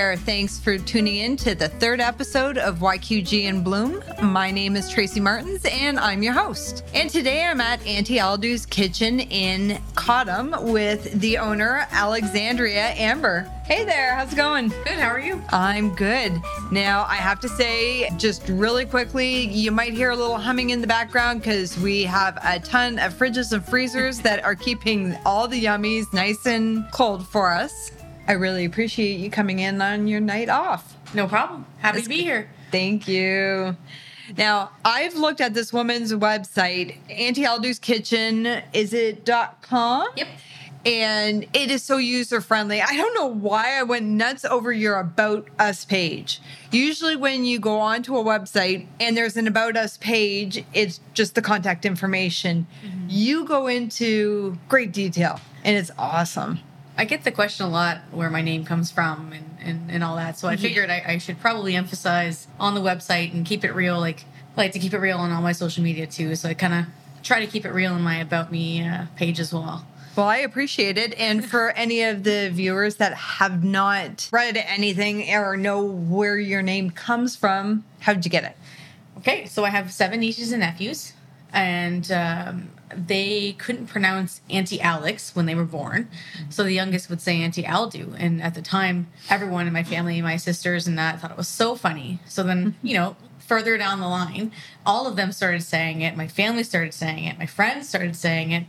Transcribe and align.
there. 0.00 0.16
Thanks 0.16 0.58
for 0.58 0.78
tuning 0.78 1.16
in 1.16 1.36
to 1.36 1.54
the 1.54 1.68
third 1.68 2.00
episode 2.00 2.56
of 2.56 2.78
YQG 2.78 3.42
in 3.42 3.62
Bloom. 3.62 4.02
My 4.22 4.50
name 4.50 4.74
is 4.74 4.88
Tracy 4.88 5.20
Martins 5.20 5.62
and 5.66 5.98
I'm 5.98 6.22
your 6.22 6.32
host. 6.32 6.84
And 6.94 7.10
today 7.10 7.44
I'm 7.44 7.60
at 7.60 7.86
Auntie 7.86 8.18
Aldoo's 8.18 8.64
kitchen 8.64 9.20
in 9.20 9.78
Cottam 9.96 10.72
with 10.72 11.20
the 11.20 11.36
owner, 11.36 11.86
Alexandrea 11.90 12.94
Anber. 12.96 13.42
Hey 13.66 13.84
there, 13.84 14.14
how's 14.14 14.32
it 14.32 14.36
going? 14.36 14.68
Good, 14.68 14.98
how 14.98 15.10
are 15.10 15.20
you? 15.20 15.42
I'm 15.50 15.94
good. 15.94 16.32
Now, 16.72 17.04
I 17.06 17.16
have 17.16 17.38
to 17.40 17.48
say, 17.50 18.08
just 18.16 18.48
really 18.48 18.86
quickly, 18.86 19.48
you 19.48 19.70
might 19.70 19.92
hear 19.92 20.12
a 20.12 20.16
little 20.16 20.38
humming 20.38 20.70
in 20.70 20.80
the 20.80 20.86
background 20.86 21.42
because 21.42 21.78
we 21.78 22.04
have 22.04 22.38
a 22.42 22.58
ton 22.58 22.98
of 22.98 23.12
fridges 23.12 23.52
and 23.52 23.62
freezers 23.62 24.18
that 24.20 24.42
are 24.44 24.54
keeping 24.54 25.14
all 25.26 25.46
the 25.46 25.62
yummies 25.62 26.10
nice 26.14 26.46
and 26.46 26.90
cold 26.90 27.28
for 27.28 27.52
us. 27.52 27.92
I 28.28 28.32
really 28.32 28.64
appreciate 28.64 29.18
you 29.18 29.30
coming 29.30 29.58
in 29.58 29.82
on 29.82 30.06
your 30.06 30.20
night 30.20 30.48
off. 30.48 30.96
No 31.14 31.26
problem. 31.26 31.66
Happy 31.78 31.96
That's 31.98 32.04
to 32.04 32.08
be 32.08 32.16
good. 32.16 32.22
here. 32.22 32.50
Thank 32.70 33.08
you. 33.08 33.76
Now, 34.38 34.70
I've 34.84 35.16
looked 35.16 35.40
at 35.40 35.54
this 35.54 35.72
woman's 35.72 36.12
website, 36.12 36.96
Auntie 37.10 37.44
Aldoo's 37.44 37.80
Kitchen, 37.80 38.46
is 38.72 38.92
it 38.92 39.24
dot 39.24 39.60
.com? 39.62 40.08
Yep. 40.16 40.28
And 40.86 41.46
it 41.52 41.70
is 41.70 41.82
so 41.82 41.98
user 41.98 42.40
friendly. 42.40 42.80
I 42.80 42.96
don't 42.96 43.12
know 43.12 43.26
why 43.26 43.78
I 43.78 43.82
went 43.82 44.06
nuts 44.06 44.46
over 44.46 44.72
your 44.72 44.98
About 44.98 45.48
Us 45.58 45.84
page. 45.84 46.40
Usually, 46.70 47.16
when 47.16 47.44
you 47.44 47.58
go 47.58 47.80
onto 47.80 48.16
a 48.16 48.24
website 48.24 48.86
and 48.98 49.14
there's 49.16 49.36
an 49.36 49.46
About 49.46 49.76
Us 49.76 49.98
page, 49.98 50.64
it's 50.72 51.00
just 51.12 51.34
the 51.34 51.42
contact 51.42 51.84
information. 51.84 52.66
Mm-hmm. 52.82 53.06
You 53.10 53.44
go 53.44 53.66
into 53.66 54.56
great 54.68 54.92
detail 54.92 55.40
and 55.64 55.76
it's 55.76 55.90
awesome. 55.98 56.60
I 57.00 57.04
get 57.04 57.24
the 57.24 57.32
question 57.32 57.64
a 57.64 57.68
lot 57.70 58.02
where 58.10 58.28
my 58.28 58.42
name 58.42 58.66
comes 58.66 58.90
from 58.90 59.32
and, 59.32 59.56
and, 59.62 59.90
and 59.90 60.04
all 60.04 60.16
that. 60.16 60.38
So 60.38 60.48
I 60.48 60.56
figured 60.56 60.90
I, 60.90 61.02
I 61.06 61.16
should 61.16 61.40
probably 61.40 61.74
emphasize 61.74 62.46
on 62.58 62.74
the 62.74 62.82
website 62.82 63.32
and 63.32 63.46
keep 63.46 63.64
it 63.64 63.72
real. 63.72 63.98
Like, 63.98 64.26
I 64.54 64.60
like 64.60 64.72
to 64.72 64.78
keep 64.78 64.92
it 64.92 64.98
real 64.98 65.16
on 65.16 65.32
all 65.32 65.40
my 65.40 65.52
social 65.52 65.82
media 65.82 66.06
too. 66.06 66.36
So 66.36 66.50
I 66.50 66.52
kind 66.52 66.74
of 66.74 66.84
try 67.22 67.40
to 67.40 67.46
keep 67.46 67.64
it 67.64 67.70
real 67.70 67.96
in 67.96 68.02
my 68.02 68.16
About 68.16 68.52
Me 68.52 68.86
uh, 68.86 69.06
page 69.16 69.40
as 69.40 69.50
well. 69.50 69.86
Well, 70.14 70.28
I 70.28 70.36
appreciate 70.36 70.98
it. 70.98 71.18
And 71.18 71.42
for 71.42 71.70
any 71.74 72.02
of 72.02 72.22
the 72.22 72.50
viewers 72.52 72.96
that 72.96 73.14
have 73.14 73.64
not 73.64 74.28
read 74.30 74.58
anything 74.58 75.26
or 75.34 75.56
know 75.56 75.82
where 75.82 76.38
your 76.38 76.60
name 76.60 76.90
comes 76.90 77.34
from, 77.34 77.82
how'd 78.00 78.26
you 78.26 78.30
get 78.30 78.44
it? 78.44 78.58
Okay, 79.16 79.46
so 79.46 79.64
I 79.64 79.70
have 79.70 79.90
seven 79.90 80.20
nieces 80.20 80.52
and 80.52 80.60
nephews, 80.60 81.14
and 81.50 82.12
um, 82.12 82.68
they 82.94 83.52
couldn't 83.52 83.86
pronounce 83.86 84.40
Auntie 84.50 84.80
Alex 84.80 85.34
when 85.34 85.46
they 85.46 85.54
were 85.54 85.64
born. 85.64 86.08
Mm-hmm. 86.36 86.50
So 86.50 86.64
the 86.64 86.72
youngest 86.72 87.08
would 87.10 87.20
say 87.20 87.40
Auntie 87.42 87.64
Aldoo. 87.64 88.14
And 88.18 88.42
at 88.42 88.54
the 88.54 88.62
time, 88.62 89.08
everyone 89.28 89.66
in 89.66 89.72
my 89.72 89.82
family, 89.82 90.20
my 90.22 90.36
sisters 90.36 90.86
and 90.86 90.98
that, 90.98 91.20
thought 91.20 91.30
it 91.30 91.36
was 91.36 91.48
so 91.48 91.74
funny. 91.74 92.20
So 92.26 92.42
then, 92.42 92.74
you 92.82 92.94
know, 92.94 93.16
further 93.38 93.76
down 93.76 94.00
the 94.00 94.08
line, 94.08 94.52
all 94.86 95.06
of 95.06 95.16
them 95.16 95.32
started 95.32 95.62
saying 95.62 96.02
it. 96.02 96.16
My 96.16 96.28
family 96.28 96.62
started 96.62 96.94
saying 96.94 97.24
it. 97.24 97.38
My 97.38 97.46
friends 97.46 97.88
started 97.88 98.16
saying 98.16 98.52
it. 98.52 98.64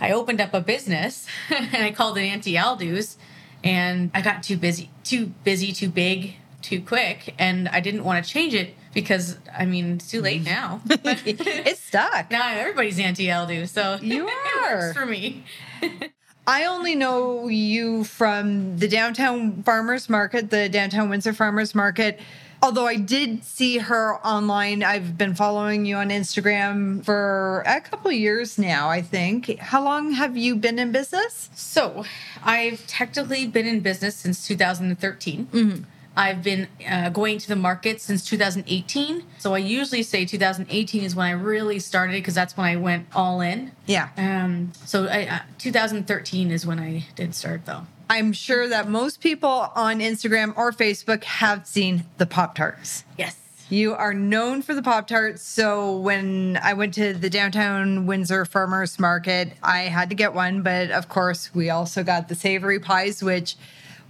I 0.00 0.12
opened 0.12 0.40
up 0.40 0.54
a 0.54 0.60
business 0.60 1.26
and 1.50 1.84
I 1.84 1.90
called 1.90 2.18
it 2.18 2.22
Auntie 2.22 2.54
Aldoo's. 2.54 3.16
And 3.64 4.12
I 4.14 4.22
got 4.22 4.44
too 4.44 4.56
busy, 4.56 4.90
too 5.02 5.32
busy, 5.42 5.72
too 5.72 5.88
big, 5.88 6.36
too 6.68 6.82
quick. 6.82 7.34
And 7.38 7.68
I 7.68 7.80
didn't 7.80 8.04
want 8.04 8.24
to 8.24 8.30
change 8.30 8.54
it 8.54 8.74
because, 8.92 9.38
I 9.56 9.64
mean, 9.64 9.94
it's 9.94 10.10
too 10.10 10.20
late 10.20 10.44
now. 10.44 10.80
it's 10.90 11.80
stuck. 11.80 12.30
Now 12.30 12.50
everybody's 12.52 12.98
Auntie 12.98 13.26
Aldoo, 13.26 13.66
so 13.68 13.98
You 14.02 14.28
it 14.28 14.34
are. 14.60 14.76
works 14.76 14.98
for 14.98 15.06
me. 15.06 15.44
I 16.46 16.64
only 16.64 16.94
know 16.94 17.48
you 17.48 18.04
from 18.04 18.78
the 18.78 18.88
downtown 18.88 19.62
farmers 19.62 20.08
market, 20.08 20.50
the 20.50 20.68
downtown 20.68 21.08
Windsor 21.10 21.32
farmers 21.32 21.74
market. 21.74 22.20
Although 22.60 22.86
I 22.86 22.96
did 22.96 23.44
see 23.44 23.78
her 23.78 24.16
online, 24.26 24.82
I've 24.82 25.16
been 25.16 25.34
following 25.34 25.86
you 25.86 25.96
on 25.96 26.08
Instagram 26.08 27.04
for 27.04 27.62
a 27.66 27.80
couple 27.80 28.10
years 28.10 28.58
now, 28.58 28.88
I 28.88 29.00
think. 29.00 29.58
How 29.58 29.84
long 29.84 30.10
have 30.12 30.36
you 30.36 30.56
been 30.56 30.78
in 30.78 30.90
business? 30.90 31.50
So, 31.54 32.04
I've 32.42 32.84
technically 32.88 33.46
been 33.46 33.66
in 33.66 33.78
business 33.80 34.16
since 34.16 34.44
2013. 34.48 35.46
Mm-hmm. 35.46 35.82
I've 36.18 36.42
been 36.42 36.66
uh, 36.90 37.10
going 37.10 37.38
to 37.38 37.48
the 37.48 37.54
market 37.54 38.00
since 38.00 38.24
2018. 38.24 39.22
So 39.38 39.54
I 39.54 39.58
usually 39.58 40.02
say 40.02 40.24
2018 40.24 41.04
is 41.04 41.14
when 41.14 41.28
I 41.28 41.30
really 41.30 41.78
started 41.78 42.14
because 42.14 42.34
that's 42.34 42.56
when 42.56 42.66
I 42.66 42.74
went 42.74 43.06
all 43.14 43.40
in. 43.40 43.70
Yeah. 43.86 44.08
Um, 44.16 44.72
so 44.84 45.06
I, 45.06 45.26
uh, 45.26 45.38
2013 45.58 46.50
is 46.50 46.66
when 46.66 46.80
I 46.80 47.06
did 47.14 47.36
start 47.36 47.66
though. 47.66 47.86
I'm 48.10 48.32
sure 48.32 48.68
that 48.68 48.88
most 48.88 49.20
people 49.20 49.70
on 49.76 50.00
Instagram 50.00 50.54
or 50.56 50.72
Facebook 50.72 51.22
have 51.22 51.68
seen 51.68 52.04
the 52.16 52.26
Pop 52.26 52.56
Tarts. 52.56 53.04
Yes. 53.16 53.36
You 53.70 53.94
are 53.94 54.14
known 54.14 54.62
for 54.62 54.74
the 54.74 54.82
Pop 54.82 55.06
Tarts. 55.06 55.42
So 55.42 55.98
when 55.98 56.58
I 56.60 56.72
went 56.72 56.94
to 56.94 57.12
the 57.12 57.30
downtown 57.30 58.06
Windsor 58.06 58.44
Farmers 58.44 58.98
Market, 58.98 59.52
I 59.62 59.82
had 59.82 60.08
to 60.08 60.16
get 60.16 60.34
one. 60.34 60.62
But 60.62 60.90
of 60.90 61.08
course, 61.08 61.54
we 61.54 61.70
also 61.70 62.02
got 62.02 62.26
the 62.26 62.34
savory 62.34 62.80
pies, 62.80 63.22
which 63.22 63.54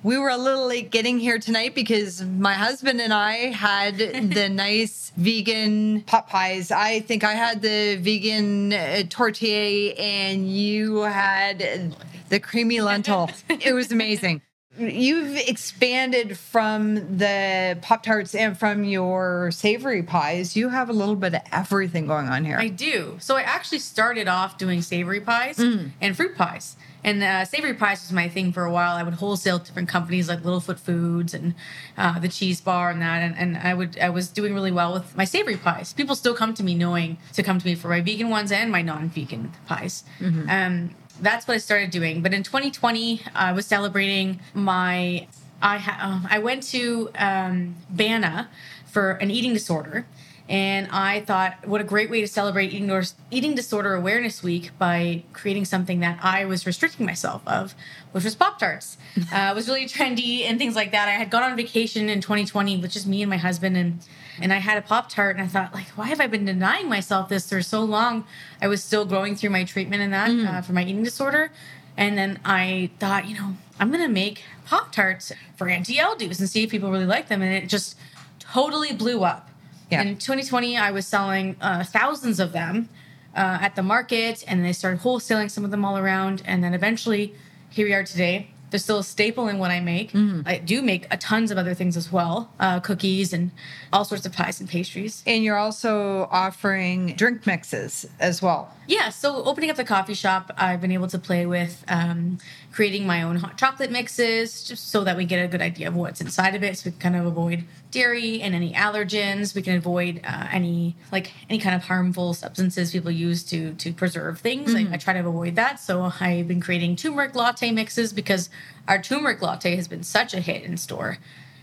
we 0.02 0.16
were 0.16 0.28
a 0.28 0.36
little 0.36 0.66
late 0.66 0.90
getting 0.90 1.18
here 1.18 1.38
tonight 1.38 1.74
because 1.74 2.22
my 2.22 2.54
husband 2.54 3.00
and 3.00 3.12
I 3.12 3.50
had 3.52 3.98
the 3.98 4.48
nice 4.48 5.12
vegan 5.16 6.02
pot 6.02 6.28
pies. 6.28 6.70
I 6.70 7.00
think 7.00 7.24
I 7.24 7.34
had 7.34 7.62
the 7.62 7.96
vegan 7.96 8.72
uh, 8.72 9.02
tortilla 9.08 9.92
and 9.94 10.48
you 10.50 11.02
had 11.02 11.94
the 12.28 12.40
creamy 12.40 12.80
lentil. 12.80 13.30
it 13.48 13.72
was 13.72 13.90
amazing. 13.90 14.42
You've 14.78 15.36
expanded 15.36 16.38
from 16.38 17.18
the 17.18 17.76
Pop 17.82 18.04
Tarts 18.04 18.32
and 18.32 18.56
from 18.56 18.84
your 18.84 19.50
savory 19.50 20.04
pies. 20.04 20.54
You 20.54 20.68
have 20.68 20.88
a 20.88 20.92
little 20.92 21.16
bit 21.16 21.34
of 21.34 21.40
everything 21.50 22.06
going 22.06 22.28
on 22.28 22.44
here. 22.44 22.58
I 22.58 22.68
do. 22.68 23.16
So 23.18 23.36
I 23.36 23.42
actually 23.42 23.80
started 23.80 24.28
off 24.28 24.56
doing 24.56 24.82
savory 24.82 25.20
pies 25.20 25.58
and 25.58 26.16
fruit 26.16 26.36
pies. 26.36 26.76
And 27.04 27.22
uh, 27.22 27.44
savory 27.44 27.74
pies 27.74 28.02
was 28.02 28.12
my 28.12 28.28
thing 28.28 28.52
for 28.52 28.64
a 28.64 28.72
while. 28.72 28.96
I 28.96 29.02
would 29.02 29.14
wholesale 29.14 29.58
to 29.60 29.64
different 29.64 29.88
companies 29.88 30.28
like 30.28 30.42
Littlefoot 30.42 30.78
Foods 30.78 31.32
and 31.32 31.54
uh, 31.96 32.18
the 32.18 32.28
Cheese 32.28 32.60
Bar 32.60 32.90
and 32.90 33.00
that. 33.00 33.22
And, 33.22 33.36
and 33.36 33.56
I 33.56 33.72
would 33.74 33.98
I 33.98 34.10
was 34.10 34.28
doing 34.28 34.52
really 34.52 34.72
well 34.72 34.92
with 34.94 35.16
my 35.16 35.24
savory 35.24 35.56
pies. 35.56 35.92
People 35.92 36.14
still 36.16 36.34
come 36.34 36.54
to 36.54 36.62
me 36.62 36.74
knowing 36.74 37.18
to 37.34 37.42
come 37.42 37.58
to 37.58 37.66
me 37.66 37.74
for 37.74 37.88
my 37.88 38.00
vegan 38.00 38.30
ones 38.30 38.50
and 38.52 38.70
my 38.72 38.82
non-vegan 38.82 39.52
pies. 39.66 40.04
Um, 40.50 40.94
that's 41.20 41.48
what 41.48 41.54
I 41.54 41.58
started 41.58 41.90
doing. 41.90 42.22
But 42.22 42.32
in 42.34 42.42
2020, 42.42 43.22
I 43.34 43.52
was 43.52 43.66
celebrating 43.66 44.40
my. 44.54 45.26
I 45.60 45.78
ha- 45.78 45.98
um, 46.00 46.26
I 46.30 46.38
went 46.38 46.62
to 46.74 47.10
um, 47.16 47.74
Bana 47.90 48.48
for 48.86 49.12
an 49.12 49.30
eating 49.30 49.52
disorder, 49.52 50.06
and 50.48 50.88
I 50.90 51.20
thought, 51.20 51.66
what 51.66 51.82
a 51.82 51.84
great 51.84 52.08
way 52.08 52.22
to 52.22 52.26
celebrate 52.26 52.72
eating, 52.72 52.90
or- 52.90 53.02
eating 53.30 53.54
disorder 53.54 53.94
awareness 53.94 54.42
week 54.42 54.70
by 54.78 55.24
creating 55.34 55.66
something 55.66 56.00
that 56.00 56.18
I 56.22 56.46
was 56.46 56.64
restricting 56.64 57.04
myself 57.04 57.42
of, 57.46 57.74
which 58.12 58.24
was 58.24 58.34
Pop 58.34 58.58
Tarts. 58.58 58.96
uh, 59.32 59.50
it 59.52 59.54
was 59.54 59.68
really 59.68 59.84
trendy 59.84 60.44
and 60.44 60.58
things 60.58 60.74
like 60.74 60.92
that. 60.92 61.06
I 61.06 61.12
had 61.12 61.30
gone 61.30 61.42
on 61.42 61.54
vacation 61.54 62.08
in 62.08 62.22
2020 62.22 62.78
with 62.78 62.90
just 62.90 63.06
me 63.06 63.22
and 63.22 63.28
my 63.28 63.36
husband, 63.36 63.76
and 63.76 64.00
and 64.40 64.52
I 64.52 64.58
had 64.58 64.78
a 64.78 64.82
Pop 64.82 65.10
Tart, 65.10 65.36
and 65.36 65.44
I 65.44 65.48
thought, 65.48 65.74
like, 65.74 65.88
why 65.96 66.06
have 66.06 66.20
I 66.20 66.28
been 66.28 66.44
denying 66.44 66.88
myself 66.88 67.28
this 67.28 67.48
for 67.50 67.60
so 67.60 67.82
long? 67.82 68.24
I 68.62 68.68
was 68.68 68.82
still 68.82 69.04
going 69.04 69.34
through 69.34 69.50
my 69.50 69.64
treatment 69.64 70.00
and 70.00 70.12
that 70.12 70.30
uh, 70.30 70.62
for 70.62 70.72
my 70.72 70.82
eating 70.82 71.02
disorder. 71.02 71.50
And 71.98 72.16
then 72.16 72.38
I 72.44 72.90
thought, 73.00 73.28
you 73.28 73.34
know, 73.34 73.56
I'm 73.80 73.90
gonna 73.90 74.08
make 74.08 74.44
Pop 74.64 74.92
Tarts 74.92 75.32
for 75.56 75.68
Auntie 75.68 76.00
Aldoo's 76.00 76.38
and 76.38 76.48
see 76.48 76.62
if 76.62 76.70
people 76.70 76.90
really 76.90 77.04
like 77.04 77.28
them. 77.28 77.42
And 77.42 77.52
it 77.52 77.68
just 77.68 77.98
totally 78.38 78.92
blew 78.92 79.24
up. 79.24 79.47
Yeah. 79.90 80.02
In 80.02 80.18
2020, 80.18 80.76
I 80.76 80.90
was 80.90 81.06
selling 81.06 81.56
uh, 81.60 81.84
thousands 81.84 82.40
of 82.40 82.52
them 82.52 82.88
uh, 83.34 83.58
at 83.60 83.74
the 83.76 83.82
market, 83.82 84.44
and 84.46 84.64
they 84.64 84.72
started 84.72 85.00
wholesaling 85.00 85.50
some 85.50 85.64
of 85.64 85.70
them 85.70 85.84
all 85.84 85.96
around. 85.96 86.42
And 86.44 86.62
then 86.62 86.74
eventually, 86.74 87.34
here 87.70 87.86
we 87.86 87.94
are 87.94 88.04
today. 88.04 88.50
They're 88.70 88.78
still 88.78 88.98
a 88.98 89.04
staple 89.04 89.48
in 89.48 89.58
what 89.58 89.70
I 89.70 89.80
make. 89.80 90.14
I 90.44 90.58
do 90.58 90.82
make 90.82 91.06
a 91.10 91.16
tons 91.16 91.50
of 91.50 91.56
other 91.56 91.72
things 91.72 91.96
as 91.96 92.12
well, 92.12 92.52
uh, 92.60 92.80
cookies 92.80 93.32
and 93.32 93.50
all 93.94 94.04
sorts 94.04 94.26
of 94.26 94.34
pies 94.34 94.60
and 94.60 94.68
pastries. 94.68 95.22
and 95.26 95.42
you're 95.42 95.56
also 95.56 96.28
offering 96.30 97.14
drink 97.16 97.46
mixes 97.46 98.06
as 98.20 98.42
well. 98.42 98.70
Yeah, 98.86 99.08
so 99.08 99.42
opening 99.44 99.70
up 99.70 99.76
the 99.76 99.84
coffee 99.84 100.12
shop, 100.12 100.52
I've 100.58 100.82
been 100.82 100.92
able 100.92 101.08
to 101.08 101.18
play 101.18 101.46
with 101.46 101.82
um, 101.88 102.36
creating 102.70 103.06
my 103.06 103.22
own 103.22 103.36
hot 103.36 103.56
chocolate 103.56 103.90
mixes, 103.90 104.62
just 104.64 104.90
so 104.90 105.02
that 105.02 105.16
we 105.16 105.24
get 105.24 105.42
a 105.42 105.48
good 105.48 105.62
idea 105.62 105.88
of 105.88 105.96
what's 105.96 106.20
inside 106.20 106.54
of 106.54 106.62
it, 106.62 106.76
so 106.76 106.90
we 106.90 106.90
can 106.90 107.00
kind 107.00 107.16
of 107.16 107.24
avoid 107.24 107.64
dairy 107.90 108.40
and 108.42 108.54
any 108.54 108.72
allergens. 108.72 109.54
We 109.54 109.62
can 109.62 109.76
avoid 109.76 110.20
uh, 110.24 110.48
any 110.50 110.96
like 111.12 111.32
any 111.48 111.58
kind 111.58 111.74
of 111.74 111.84
harmful 111.84 112.34
substances 112.34 112.92
people 112.92 113.10
use 113.10 113.42
to 113.44 113.74
to 113.74 113.92
preserve 113.92 114.40
things. 114.40 114.74
I, 114.74 114.86
I 114.92 114.96
try 114.96 115.14
to 115.14 115.20
avoid 115.20 115.56
that. 115.56 115.80
So 115.80 116.12
I've 116.20 116.48
been 116.48 116.60
creating 116.60 116.96
turmeric 116.96 117.34
latte 117.34 117.70
mixes 117.72 118.12
because 118.12 118.50
our 118.86 119.00
turmeric 119.00 119.42
latte 119.42 119.76
has 119.76 119.88
been 119.88 120.02
such 120.02 120.34
a 120.34 120.40
hit 120.40 120.62
in 120.62 120.76
store. 120.76 121.18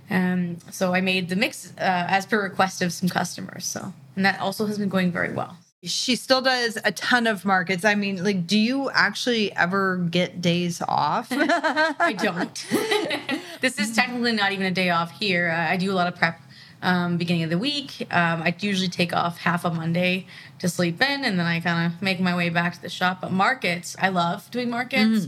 Um, 0.10 0.58
so 0.72 0.94
I 0.94 1.02
made 1.02 1.30
the 1.30 1.36
mix 1.36 1.72
uh, 1.78 2.06
as 2.10 2.26
per 2.26 2.42
request 2.42 2.82
of 2.82 2.94
some 2.94 3.10
customers. 3.10 3.66
So 3.66 3.94
and 4.16 4.26
that 4.26 4.40
also 4.40 4.66
has 4.66 4.78
been 4.78 4.90
going 4.90 5.12
very 5.12 5.34
well. 5.34 5.58
She 5.84 6.16
still 6.16 6.42
does 6.42 6.80
a 6.84 6.92
ton 6.92 7.28
of 7.28 7.46
markets. 7.46 7.86
I 7.86 7.94
mean, 7.94 8.24
like, 8.24 8.48
do 8.48 8.58
you 8.58 8.90
actually 8.90 9.56
ever 9.56 9.98
get 9.98 10.42
days 10.42 10.82
off? 10.88 11.28
I 11.32 12.16
don't. 12.18 12.66
this 13.62 13.80
is 13.80 13.96
technically 13.96 14.32
not 14.34 14.52
even 14.52 14.66
a 14.66 14.72
day 14.72 14.90
off 14.90 15.12
here. 15.12 15.50
Uh, 15.50 15.72
I 15.72 15.78
do 15.78 15.92
a 15.92 15.94
lot 15.96 16.08
of 16.08 16.16
prep 16.16 16.40
um, 16.82 17.18
beginning 17.18 17.44
of 17.44 17.50
the 17.50 17.58
week. 17.58 18.08
Um, 18.12 18.42
I 18.44 18.56
usually 18.60 18.90
take 18.90 19.14
off 19.14 19.40
half 19.40 19.66
a 19.66 19.70
Monday 19.72 20.28
to 20.60 20.70
sleep 20.70 21.02
in, 21.02 21.24
and 21.26 21.40
then 21.40 21.46
I 21.46 21.60
kind 21.60 21.92
of 21.92 22.02
make 22.02 22.20
my 22.20 22.36
way 22.36 22.50
back 22.50 22.74
to 22.76 22.82
the 22.82 22.90
shop. 22.90 23.22
But 23.22 23.32
markets, 23.32 23.96
I 24.00 24.10
love 24.10 24.50
doing 24.52 24.70
markets. 24.70 25.28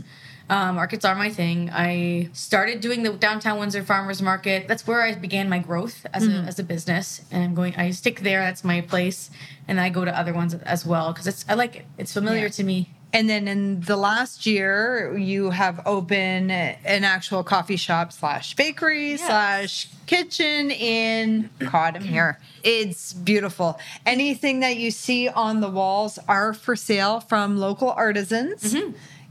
Uh, 0.50 0.72
markets 0.72 1.04
are 1.04 1.14
my 1.14 1.28
thing. 1.28 1.68
I 1.70 2.30
started 2.32 2.80
doing 2.80 3.02
the 3.02 3.10
downtown 3.12 3.58
Windsor 3.58 3.82
Farmers 3.84 4.22
Market. 4.22 4.66
That's 4.66 4.86
where 4.86 5.02
I 5.02 5.14
began 5.14 5.48
my 5.50 5.58
growth 5.58 6.06
as 6.14 6.26
a 6.26 6.30
as 6.30 6.58
a 6.58 6.62
business. 6.64 7.20
And 7.30 7.44
I'm 7.44 7.54
going. 7.54 7.74
I 7.76 7.90
stick 7.90 8.20
there. 8.20 8.40
That's 8.40 8.64
my 8.64 8.80
place. 8.80 9.30
And 9.66 9.78
I 9.78 9.90
go 9.90 10.06
to 10.06 10.18
other 10.18 10.32
ones 10.32 10.54
as 10.54 10.86
well 10.86 11.12
because 11.12 11.26
it's 11.26 11.44
I 11.50 11.54
like 11.54 11.76
it. 11.76 11.84
It's 11.98 12.14
familiar 12.14 12.42
Yeah. 12.44 12.48
to 12.48 12.64
me. 12.64 12.90
And 13.12 13.28
then 13.28 13.48
in 13.48 13.80
the 13.80 13.96
last 13.96 14.44
year, 14.44 15.16
you 15.16 15.48
have 15.50 15.80
opened 15.86 16.50
an 16.52 17.04
actual 17.04 17.42
coffee 17.42 17.76
shop 17.76 18.12
slash 18.12 18.54
bakery 18.54 19.12
Yes. 19.12 19.26
slash 19.26 19.88
kitchen 20.06 20.70
in 20.70 21.48
Cottam 21.60 22.02
here. 22.02 22.38
It's 22.62 23.14
beautiful. 23.14 23.78
Anything 24.04 24.60
that 24.60 24.76
you 24.76 24.90
see 24.90 25.26
on 25.28 25.60
the 25.60 25.70
walls 25.70 26.18
are 26.28 26.52
for 26.52 26.76
sale 26.76 27.20
from 27.20 27.56
local 27.56 27.90
artisans. 27.90 28.76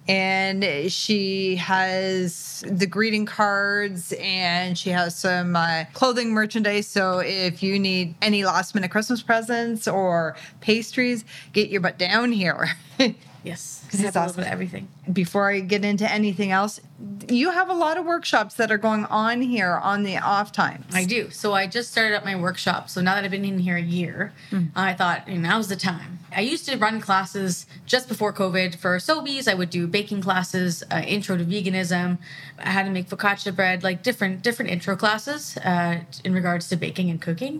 And 0.09 0.89
she 0.89 1.57
has 1.57 2.63
the 2.65 2.87
greeting 2.87 3.25
cards 3.25 4.13
and 4.13 4.77
she 4.77 4.89
has 4.91 5.15
some 5.17 5.55
uh, 5.57 5.83
clothing 5.93 6.31
merchandise. 6.31 6.87
So 6.87 7.19
if 7.19 7.61
you 7.61 7.77
need 7.77 8.15
any 8.21 8.45
last 8.45 8.73
minute 8.73 8.89
Christmas 8.89 9.21
presents 9.21 9.85
or 9.85 10.37
pastries, 10.61 11.25
get 11.51 11.69
your 11.69 11.81
butt 11.81 11.97
down 11.99 12.31
here. 12.31 12.69
Yes, 13.43 13.81
'Cause 13.89 14.01
I 14.01 14.07
it's 14.07 14.15
have 14.15 14.23
a 14.23 14.27
little 14.27 14.41
awesome. 14.41 14.51
everything. 14.53 14.87
before 15.11 15.49
I 15.49 15.59
get 15.61 15.85
into 15.85 16.09
anything 16.11 16.51
else, 16.51 16.79
you 17.29 17.51
have 17.51 17.69
a 17.69 17.73
lot 17.73 17.97
of 17.97 18.05
workshops 18.05 18.55
that 18.55 18.71
are 18.71 18.77
going 18.77 19.05
on 19.05 19.41
here 19.41 19.73
on 19.73 20.03
the 20.03 20.17
off 20.17 20.51
times. 20.51 20.85
I 20.93 21.05
do. 21.05 21.29
So 21.31 21.53
I 21.53 21.67
just 21.67 21.91
started 21.91 22.15
up 22.15 22.25
my 22.25 22.35
workshop. 22.35 22.89
So 22.89 23.01
now 23.01 23.15
that 23.15 23.23
I've 23.23 23.31
been 23.31 23.45
in 23.45 23.59
here 23.59 23.77
a 23.77 23.81
year, 23.81 24.33
I 24.75 24.93
thought 24.93 25.27
you 25.27 25.35
know, 25.35 25.49
now's 25.49 25.67
the 25.67 25.75
time. 25.75 26.19
I 26.35 26.41
used 26.41 26.67
to 26.67 26.77
run 26.77 26.99
classes 26.99 27.65
just 27.85 28.07
before 28.07 28.33
COVID 28.33 28.75
for 28.75 28.97
Sobeys. 28.97 29.47
I 29.47 29.53
would 29.53 29.69
do 29.69 29.87
baking 29.87 30.21
classes, 30.21 30.83
uh, 30.91 30.97
intro 31.05 31.37
to 31.37 31.45
veganism, 31.45 32.17
how 32.59 32.83
to 32.83 32.89
make 32.89 33.07
focaccia 33.09 33.55
bread, 33.55 33.81
like 33.83 34.03
different 34.03 34.43
different 34.43 34.71
intro 34.71 34.95
classes 34.95 35.57
uh, 35.57 36.01
in 36.23 36.33
regards 36.33 36.67
to 36.69 36.75
baking 36.75 37.09
and 37.09 37.21
cooking. 37.21 37.59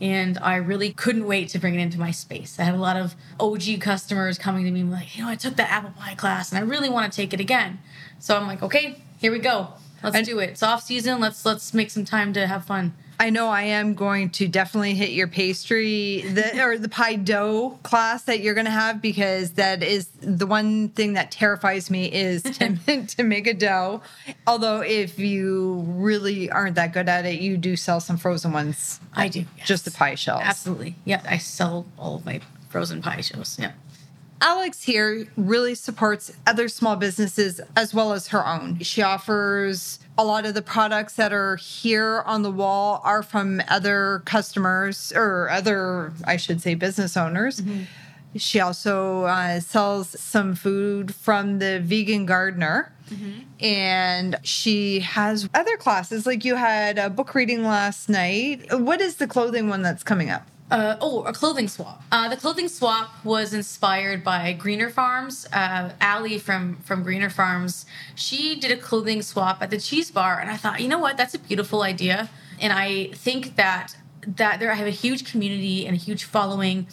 And 0.00 0.38
I 0.38 0.56
really 0.56 0.92
couldn't 0.92 1.26
wait 1.26 1.48
to 1.50 1.58
bring 1.58 1.74
it 1.74 1.80
into 1.80 1.98
my 1.98 2.10
space. 2.10 2.58
I 2.58 2.64
had 2.64 2.74
a 2.74 2.78
lot 2.78 2.96
of 2.96 3.14
OG 3.40 3.80
customers 3.80 4.36
coming 4.36 4.64
to 4.64 4.70
me 4.70 4.82
like, 4.82 5.16
you 5.16 5.24
know, 5.24 5.30
I 5.30 5.36
took 5.36 5.56
that 5.56 5.70
apple 5.70 5.92
pie 5.98 6.14
class 6.14 6.50
and 6.50 6.58
I 6.58 6.62
really 6.62 6.88
want 6.88 7.10
to 7.10 7.16
take 7.16 7.32
it 7.32 7.40
again. 7.40 7.78
So 8.22 8.36
I'm 8.36 8.46
like, 8.46 8.62
okay, 8.62 9.02
here 9.18 9.32
we 9.32 9.40
go. 9.40 9.66
Let's 10.00 10.14
And- 10.16 10.24
do 10.24 10.38
it. 10.38 10.50
It's 10.50 10.62
off 10.62 10.84
season. 10.84 11.18
Let's 11.18 11.44
let's 11.44 11.74
make 11.74 11.90
some 11.90 12.04
time 12.04 12.32
to 12.34 12.46
have 12.46 12.64
fun. 12.64 12.94
I 13.18 13.30
know 13.30 13.48
I 13.48 13.62
am 13.62 13.94
going 13.94 14.30
to 14.30 14.48
definitely 14.48 14.94
hit 14.94 15.10
your 15.10 15.26
pastry 15.28 16.22
the, 16.22 16.60
or 16.64 16.78
the 16.78 16.88
pie 16.88 17.16
dough 17.16 17.78
class 17.82 18.22
that 18.22 18.40
you're 18.40 18.54
going 18.54 18.64
to 18.66 18.70
have 18.72 19.02
because 19.02 19.52
that 19.52 19.82
is 19.82 20.06
the 20.20 20.46
one 20.46 20.88
thing 20.90 21.12
that 21.12 21.30
terrifies 21.32 21.90
me 21.90 22.06
is 22.12 22.42
to, 22.42 22.76
to 23.06 23.22
make 23.24 23.46
a 23.48 23.54
dough. 23.54 24.02
Although 24.46 24.80
if 24.82 25.18
you 25.18 25.84
really 25.88 26.48
aren't 26.50 26.76
that 26.76 26.92
good 26.92 27.08
at 27.08 27.26
it, 27.26 27.40
you 27.40 27.56
do 27.56 27.74
sell 27.76 27.98
some 28.00 28.16
frozen 28.16 28.52
ones. 28.52 29.00
I 29.14 29.26
do. 29.28 29.44
Just 29.64 29.84
the 29.84 29.90
pie 29.90 30.14
shells. 30.14 30.42
Absolutely. 30.44 30.94
Yeah, 31.04 31.22
I 31.28 31.38
sell 31.38 31.86
all 31.98 32.16
of 32.16 32.24
my 32.24 32.40
frozen 32.70 33.02
pie 33.02 33.20
shells. 33.20 33.58
Yeah. 33.58 33.72
Alex 34.42 34.82
here 34.82 35.28
really 35.36 35.74
supports 35.74 36.32
other 36.46 36.68
small 36.68 36.96
businesses 36.96 37.60
as 37.76 37.94
well 37.94 38.12
as 38.12 38.28
her 38.28 38.44
own. 38.46 38.80
She 38.80 39.00
offers 39.00 40.00
a 40.18 40.24
lot 40.24 40.44
of 40.44 40.54
the 40.54 40.62
products 40.62 41.14
that 41.14 41.32
are 41.32 41.56
here 41.56 42.22
on 42.26 42.42
the 42.42 42.50
wall 42.50 43.00
are 43.04 43.22
from 43.22 43.62
other 43.68 44.20
customers 44.24 45.12
or 45.14 45.48
other, 45.48 46.12
I 46.24 46.36
should 46.36 46.60
say, 46.60 46.74
business 46.74 47.16
owners. 47.16 47.62
She 48.36 48.58
also 48.60 49.24
uh, 49.24 49.60
sells 49.60 50.18
some 50.20 50.54
food 50.56 51.14
from 51.14 51.58
the 51.60 51.80
vegan 51.80 52.26
gardener. 52.26 52.92
And 53.60 54.38
she 54.42 55.00
has 55.00 55.48
other 55.54 55.76
classes, 55.76 56.24
like 56.26 56.44
you 56.44 56.56
had 56.56 56.98
a 56.98 57.10
book 57.10 57.34
reading 57.34 57.62
last 57.62 58.08
night. 58.08 58.64
What 58.72 59.00
is 59.02 59.16
the 59.16 59.26
clothing 59.26 59.68
one 59.68 59.82
that's 59.82 60.02
coming 60.02 60.30
up? 60.30 60.48
Uh, 60.70 60.96
oh, 61.02 61.22
a 61.24 61.32
clothing 61.32 61.68
swap. 61.68 62.02
Uh, 62.10 62.28
the 62.30 62.36
clothing 62.36 62.66
swap 62.66 63.22
was 63.24 63.52
inspired 63.52 64.24
by 64.24 64.54
Greener 64.54 64.88
Farms. 64.88 65.46
Uh, 65.52 65.90
Allie 66.00 66.38
from 66.38 66.76
from 66.76 67.02
Greener 67.02 67.28
Farms, 67.28 67.84
she 68.14 68.58
did 68.58 68.70
a 68.70 68.76
clothing 68.76 69.20
swap 69.20 69.60
at 69.60 69.68
the 69.70 69.78
cheese 69.78 70.10
bar, 70.10 70.40
and 70.40 70.50
I 70.50 70.56
thought, 70.56 70.80
you 70.80 70.88
know 70.88 70.98
what, 70.98 71.18
that's 71.18 71.34
a 71.34 71.38
beautiful 71.38 71.82
idea. 71.82 72.30
And 72.58 72.72
I 72.72 73.08
think 73.08 73.56
that 73.56 73.96
that 74.26 74.60
there 74.60 74.72
I 74.72 74.76
have 74.76 74.86
a 74.86 74.90
huge 74.90 75.30
community 75.30 75.86
and 75.86 75.94
a 75.94 75.98
huge 75.98 76.24
following 76.24 76.86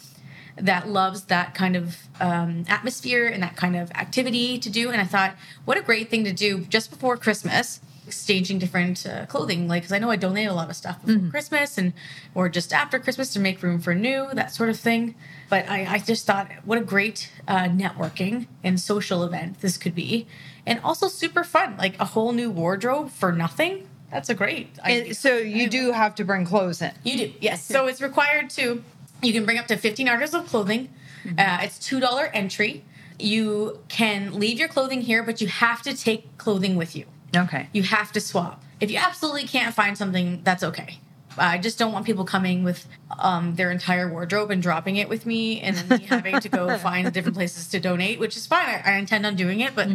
that 0.56 0.88
loves 0.88 1.24
that 1.24 1.54
kind 1.54 1.76
of 1.76 1.96
um, 2.20 2.64
atmosphere 2.68 3.26
and 3.26 3.42
that 3.42 3.56
kind 3.56 3.76
of 3.76 3.90
activity 3.92 4.58
to 4.58 4.68
do. 4.70 4.90
And 4.90 5.00
I 5.00 5.04
thought, 5.04 5.34
what 5.64 5.78
a 5.78 5.82
great 5.82 6.10
thing 6.10 6.24
to 6.24 6.32
do 6.32 6.60
just 6.66 6.90
before 6.90 7.16
Christmas, 7.16 7.80
exchanging 8.10 8.58
different 8.58 9.06
uh, 9.06 9.26
clothing. 9.26 9.68
Like, 9.68 9.82
because 9.82 9.92
I 9.92 9.98
know 10.02 10.10
I 10.10 10.16
donate 10.16 10.48
a 10.48 10.52
lot 10.60 10.68
of 10.70 10.76
stuff 10.76 10.96
before 11.04 11.30
Christmas 11.30 11.78
and 11.78 11.92
or 12.34 12.48
just 12.48 12.72
after 12.72 12.98
Christmas 12.98 13.32
to 13.34 13.40
make 13.40 13.62
room 13.62 13.78
for 13.80 13.94
new, 13.94 14.28
that 14.32 14.52
sort 14.52 14.68
of 14.68 14.78
thing. 14.78 15.14
But 15.48 15.68
I, 15.68 15.78
I 15.94 15.98
just 15.98 16.26
thought, 16.26 16.48
what 16.64 16.78
a 16.78 16.84
great 16.94 17.30
uh, 17.46 17.68
networking 17.82 18.46
and 18.64 18.78
social 18.80 19.22
event 19.24 19.60
this 19.60 19.76
could 19.78 19.94
be, 19.94 20.26
and 20.66 20.80
also 20.82 21.06
super 21.08 21.44
fun. 21.44 21.76
Like 21.78 21.94
a 22.00 22.04
whole 22.04 22.32
new 22.32 22.50
wardrobe 22.50 23.10
for 23.10 23.30
nothing. 23.32 23.88
That's 24.10 24.28
a 24.28 24.34
great. 24.34 24.66
idea. 24.84 25.14
So 25.14 25.36
you 25.36 25.68
do 25.70 25.92
have 25.92 26.16
to 26.16 26.24
bring 26.24 26.44
clothes 26.44 26.82
in. 26.82 26.92
You 27.04 27.16
do, 27.16 27.32
yes. 27.40 27.64
So 27.64 27.86
it's 27.86 28.00
required 28.02 28.50
to. 28.58 28.82
You 29.22 29.32
can 29.32 29.44
bring 29.44 29.58
up 29.58 29.66
to 29.68 29.76
15 29.76 30.08
articles 30.08 30.34
of 30.34 30.46
clothing. 30.48 30.88
Uh, 31.38 31.58
it's 31.62 31.78
two 31.78 32.00
dollar 32.00 32.26
entry. 32.32 32.82
You 33.18 33.78
can 33.88 34.32
leave 34.42 34.58
your 34.58 34.68
clothing 34.68 35.02
here, 35.02 35.22
but 35.22 35.40
you 35.42 35.46
have 35.48 35.82
to 35.82 35.94
take 35.94 36.22
clothing 36.38 36.74
with 36.76 36.96
you. 36.96 37.04
Okay. 37.34 37.68
You 37.72 37.82
have 37.84 38.12
to 38.12 38.20
swap. 38.20 38.62
If 38.80 38.90
you 38.90 38.98
absolutely 38.98 39.44
can't 39.44 39.74
find 39.74 39.96
something, 39.96 40.40
that's 40.42 40.62
okay. 40.62 40.98
I 41.38 41.58
just 41.58 41.78
don't 41.78 41.92
want 41.92 42.06
people 42.06 42.24
coming 42.24 42.64
with 42.64 42.86
um, 43.18 43.54
their 43.54 43.70
entire 43.70 44.10
wardrobe 44.10 44.50
and 44.50 44.60
dropping 44.60 44.96
it 44.96 45.08
with 45.08 45.26
me, 45.26 45.60
and 45.60 45.76
then 45.76 46.00
me 46.00 46.06
having 46.08 46.40
to 46.40 46.48
go 46.48 46.76
find 46.78 47.12
different 47.12 47.36
places 47.36 47.68
to 47.68 47.78
donate, 47.80 48.18
which 48.18 48.36
is 48.36 48.46
fine. 48.46 48.66
I, 48.68 48.82
I 48.84 48.92
intend 48.96 49.24
on 49.24 49.36
doing 49.36 49.60
it, 49.60 49.74
but 49.74 49.88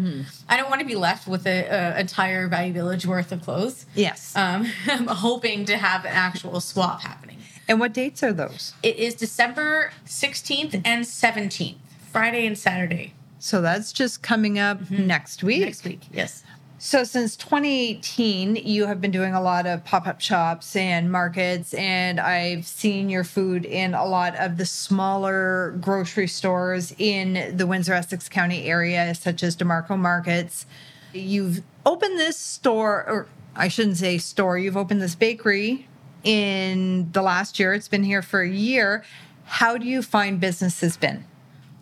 I 0.48 0.56
don't 0.58 0.70
want 0.70 0.80
to 0.82 0.88
be 0.88 0.96
left 0.96 1.27
with 1.27 1.46
an 1.46 1.98
entire 2.00 2.48
Value 2.48 2.74
Village 2.74 3.06
worth 3.06 3.32
of 3.32 3.42
clothes. 3.42 3.86
Yes. 3.96 4.36
Um, 4.36 4.68
I'm 4.88 5.08
hoping 5.08 5.65
to 5.65 5.77
have 5.77 6.06
an 6.06 6.12
actual 6.13 6.62
swap 6.62 7.01
happening. 7.01 7.38
And 7.68 7.80
what 7.80 7.94
dates 7.94 8.24
are 8.24 8.34
those? 8.34 8.74
It 8.82 8.96
is 8.96 9.15
December 9.15 9.92
16th 10.06 10.82
and 10.86 11.04
17th, 11.04 11.75
Friday 12.12 12.46
and 12.46 12.58
Saturday 12.58 13.13
So 13.39 13.62
that's 13.62 13.92
just 13.92 14.22
coming 14.22 14.58
up 14.60 14.89
next 14.89 15.44
week. 15.44 15.62
next 15.62 15.84
week. 15.84 16.01
Yes. 16.13 16.44
So 16.86 17.04
since 17.04 17.36
2018, 17.38 18.58
you 18.58 18.86
have 18.86 19.01
been 19.01 19.10
doing 19.10 19.34
a 19.34 19.42
lot 19.42 19.65
of 19.65 19.84
pop-up 19.84 20.22
shops 20.22 20.75
and 20.75 21.12
markets, 21.12 21.74
and 21.74 22.20
I've 22.20 22.68
seen 22.68 23.10
your 23.10 23.24
food 23.24 23.65
in 23.65 23.96
a 23.96 24.06
lot 24.06 24.36
of 24.36 24.58
the 24.58 24.68
smaller 24.68 25.75
grocery 25.82 26.27
stores 26.27 26.94
in 27.00 27.58
the 27.58 27.65
Windsor 27.65 27.94
Essex 27.94 28.30
County 28.30 28.65
area, 28.65 29.15
such 29.15 29.42
as 29.42 29.58
DeMarco 29.58 29.98
Markets. 29.98 30.68
You've 31.12 31.63
opened 31.88 32.20
this 32.20 32.38
store, 32.38 33.04
or 33.08 33.27
I 33.56 33.68
shouldn't 33.68 33.98
say 33.98 34.20
store. 34.20 34.60
You've 34.60 34.77
opened 34.77 35.01
this 35.01 35.15
bakery 35.15 35.88
in 36.24 37.12
the 37.13 37.24
last 37.24 37.58
year. 37.58 37.74
It's 37.74 37.88
been 37.88 38.04
here 38.04 38.22
for 38.22 38.42
a 38.42 38.48
year. 38.48 39.04
How 39.46 39.80
do 39.80 39.88
you 39.88 40.04
find 40.04 40.39
business 40.39 40.82
has 40.82 40.98
been? 40.98 41.25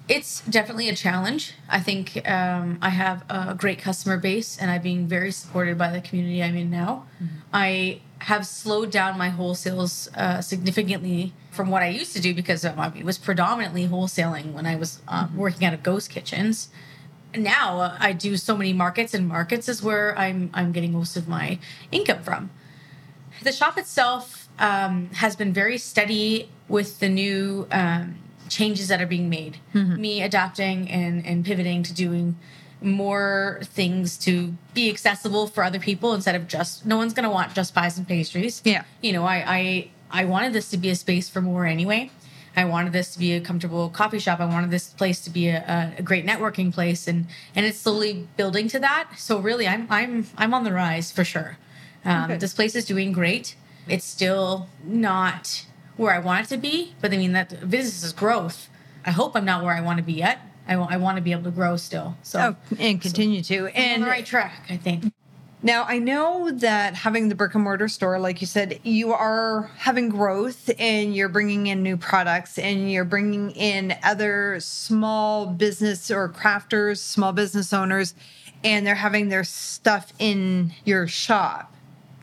It's 0.10 0.42
definitely 0.42 0.90
a 0.90 0.96
challenge. 0.96 1.54
I 1.70 1.80
think 1.80 2.28
um, 2.30 2.78
I 2.82 2.90
have 2.90 3.24
a 3.30 3.56
great 3.56 3.80
customer 3.80 4.18
base 4.18 4.58
and 4.58 4.70
I'm 4.70 4.82
being 4.82 5.08
very 5.08 5.32
supported 5.32 5.78
by 5.78 5.92
the 5.92 6.02
community 6.02 6.44
I'm 6.44 6.58
in 6.58 6.70
now. 6.70 7.06
I 7.54 8.02
have 8.20 8.46
slowed 8.46 8.92
down 8.92 9.18
my 9.18 9.30
wholesales 9.30 10.14
uh, 10.18 10.42
significantly 10.42 11.34
from 11.52 11.70
what 11.70 11.84
I 11.84 11.90
used 11.90 12.14
to 12.14 12.22
do 12.22 12.34
because 12.34 12.66
um, 12.66 12.80
I 12.80 12.90
was 13.04 13.18
predominantly 13.18 13.88
wholesaling 13.88 14.54
when 14.54 14.66
I 14.66 14.76
was 14.76 15.02
um, 15.08 15.38
working 15.38 15.66
out 15.66 15.74
of 15.74 15.84
Ghost 15.84 16.10
Kitchens. 16.10 16.70
Now 17.36 17.80
uh, 17.80 17.98
I 18.00 18.14
do 18.14 18.38
so 18.38 18.56
many 18.56 18.74
markets, 18.74 19.14
and 19.14 19.28
markets 19.28 19.68
is 19.68 19.82
where 19.82 20.18
I'm 20.18 20.52
I'm 20.54 20.72
getting 20.72 20.94
most 20.94 21.18
of 21.18 21.28
my 21.28 21.60
income 21.92 22.24
from. 22.24 22.52
The 23.42 23.52
shop 23.52 23.78
itself 23.78 24.48
um, 24.60 25.10
has 25.16 25.36
been 25.36 25.52
very 25.52 25.78
steady 25.78 26.50
with 26.68 27.00
the 27.00 27.10
new 27.10 27.68
um, 27.72 28.16
changes 28.54 28.88
that 28.88 29.02
are 29.02 29.08
being 29.08 29.30
made. 29.30 29.58
Me 29.74 30.22
adapting 30.22 30.90
and, 30.90 31.26
and 31.26 31.44
pivoting 31.46 31.84
to 31.84 31.94
doing 31.94 32.36
more 32.82 33.60
things 33.64 34.18
to 34.18 34.54
be 34.74 34.90
accessible 34.90 35.48
for 35.48 35.64
other 35.64 35.80
people 35.80 36.14
instead 36.14 36.36
of 36.36 36.48
just 36.48 36.86
no 36.86 36.98
one's 36.98 37.14
going 37.14 37.24
to 37.24 37.30
want 37.30 37.54
just 37.54 37.74
pies 37.74 37.98
and 37.98 38.08
pastries. 38.08 38.62
Yeah. 38.66 38.84
You 39.02 39.14
know, 39.14 39.26
I, 39.26 39.44
I 39.48 39.90
I 40.22 40.26
wanted 40.26 40.54
this 40.54 40.70
to 40.72 40.78
be 40.78 40.90
a 40.90 40.96
space 40.96 41.30
for 41.30 41.42
more 41.42 41.66
anyway. 41.66 42.12
I 42.56 42.66
wanted 42.66 42.94
this 42.94 43.14
to 43.14 43.20
be 43.20 43.34
a 43.34 43.42
comfortable 43.42 43.90
coffee 43.90 44.20
shop. 44.20 44.40
I 44.40 44.46
wanted 44.46 44.70
this 44.70 44.90
place 44.90 45.22
to 45.22 45.32
be 45.32 45.48
a, 45.48 45.58
a, 45.68 46.00
a 46.00 46.04
great 46.04 46.26
networking 46.26 46.72
place, 46.72 47.08
and 47.08 47.26
and 47.56 47.66
it's 47.66 47.80
slowly 47.80 48.28
building 48.38 48.68
to 48.70 48.80
that. 48.80 49.10
So 49.18 49.40
really, 49.40 49.68
I'm 49.68 49.88
I'm 49.90 50.28
I'm 50.38 50.54
on 50.54 50.64
the 50.64 50.72
rise 50.74 51.12
for 51.12 51.24
sure. 51.24 51.58
Um, 52.06 52.26
Okay. 52.26 52.38
this 52.38 52.54
place 52.54 52.76
is 52.76 52.86
doing 52.86 53.12
great. 53.12 53.56
It's 53.88 54.06
still 54.06 54.68
not 54.86 55.66
where 55.98 56.14
I 56.14 56.20
want 56.20 56.46
it 56.46 56.50
to 56.50 56.58
be, 56.58 56.96
but 57.02 57.14
I 57.14 57.18
mean 57.18 57.34
that 57.34 57.70
business 57.70 58.04
is 58.04 58.14
growth. 58.14 58.70
I 59.06 59.12
hope 59.12 59.36
I'm 59.36 59.46
not 59.46 59.64
where 59.64 59.74
I 59.74 59.82
want 59.82 59.98
to 59.98 60.04
be 60.04 60.14
yet. 60.14 60.40
I 60.68 60.78
want, 60.78 60.92
I 60.92 60.98
want 60.98 61.18
to 61.18 61.22
be 61.22 61.34
able 61.34 61.44
to 61.44 61.52
grow 61.52 61.76
still. 61.76 62.16
So 62.24 62.56
Oh, 62.56 62.76
and 62.80 63.02
continue 63.02 63.44
to. 63.44 63.60
I'm 63.60 63.66
on 63.66 63.72
And 63.76 64.04
the 64.04 64.08
right 64.08 64.26
track, 64.26 64.66
I 64.70 64.78
think. 64.78 65.12
Now, 65.66 65.86
I 65.88 65.98
know 65.98 66.52
that 66.52 66.94
having 66.94 67.30
the 67.30 67.36
brick 67.36 67.56
and 67.56 67.64
mortar 67.64 67.88
store, 67.88 68.20
like 68.20 68.42
you 68.42 68.48
said, 68.48 68.82
you 68.84 69.14
are 69.14 69.72
having 69.78 70.10
growth 70.10 70.70
and 70.78 71.16
you're 71.16 71.30
bringing 71.30 71.68
in 71.68 71.82
new 71.82 71.96
products 71.96 72.60
and 72.60 72.92
you're 72.92 73.06
bringing 73.06 73.52
in 73.52 73.96
other 74.04 74.60
small 74.60 75.46
business 75.46 76.12
or 76.12 76.28
crafters, 76.28 76.98
small 76.98 77.32
business 77.32 77.72
owners, 77.72 78.14
and 78.66 78.86
they're 78.86 78.96
having 78.96 79.30
their 79.30 79.46
stuff 79.46 80.12
in 80.20 80.74
your 80.84 81.08
shop. 81.08 81.73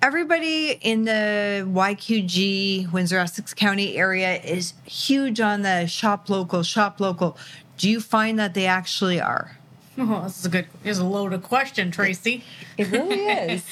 Everybody 0.02 0.70
in 0.80 1.04
the 1.04 1.62
YQG, 1.68 2.90
Windsor 2.90 3.18
Essex 3.18 3.52
County 3.52 3.98
area 3.98 4.40
is 4.40 4.72
huge 4.86 5.40
on 5.40 5.60
the 5.62 5.86
shop 5.86 6.30
local, 6.30 6.62
shop 6.62 7.00
local. 7.00 7.36
Do 7.76 7.90
you 7.90 8.00
find 8.00 8.38
that 8.38 8.54
they 8.54 8.66
actually 8.66 9.20
are? 9.20 9.56
Oh, 9.98 10.22
this 10.22 10.38
is 10.38 10.46
a 10.46 10.48
good. 10.48 10.66
Here's 10.82 10.96
a 10.98 11.04
loaded 11.04 11.42
question, 11.42 11.90
Tracy. 11.90 12.42
It 12.78 12.90
really 12.90 13.16
is. 13.26 13.62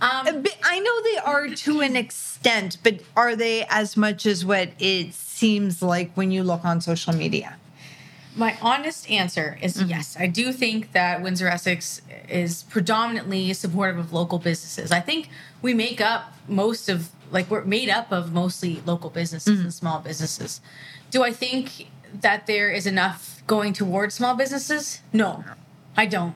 Um, 0.00 0.26
uh, 0.26 0.30
a 0.30 0.32
bit- 0.32 0.56
I 0.62 0.78
know 0.78 1.02
they 1.02 1.18
are 1.18 1.48
to 1.48 1.80
an 1.80 1.94
extent, 1.94 2.78
but 2.82 3.00
are 3.14 3.36
they 3.36 3.66
as 3.68 3.94
much 3.94 4.24
as 4.24 4.46
what 4.46 4.70
it 4.78 5.12
seems 5.12 5.82
like 5.82 6.10
when 6.14 6.30
you 6.30 6.42
look 6.42 6.64
on 6.64 6.80
social 6.80 7.12
media? 7.12 7.56
My 8.36 8.58
honest 8.60 9.08
answer 9.10 9.58
is 9.62 9.80
yes. 9.82 10.16
I 10.18 10.26
do 10.26 10.52
think 10.52 10.92
that 10.92 11.22
Windsor 11.22 11.46
Essex 11.46 12.02
is 12.28 12.64
predominantly 12.64 13.52
supportive 13.52 13.98
of 13.98 14.12
local 14.12 14.38
businesses. 14.38 14.90
I 14.90 15.00
think 15.00 15.28
we 15.62 15.72
make 15.72 16.00
up 16.00 16.32
most 16.48 16.88
of, 16.88 17.10
like, 17.30 17.48
we're 17.48 17.64
made 17.64 17.88
up 17.88 18.10
of 18.10 18.32
mostly 18.32 18.82
local 18.84 19.10
businesses 19.10 19.60
and 19.60 19.72
small 19.72 20.00
businesses. 20.00 20.60
Do 21.12 21.22
I 21.22 21.32
think 21.32 21.88
that 22.12 22.46
there 22.46 22.70
is 22.70 22.86
enough 22.86 23.42
going 23.46 23.72
towards 23.72 24.14
small 24.16 24.34
businesses? 24.34 25.00
No, 25.12 25.44
I 25.96 26.06
don't. 26.06 26.34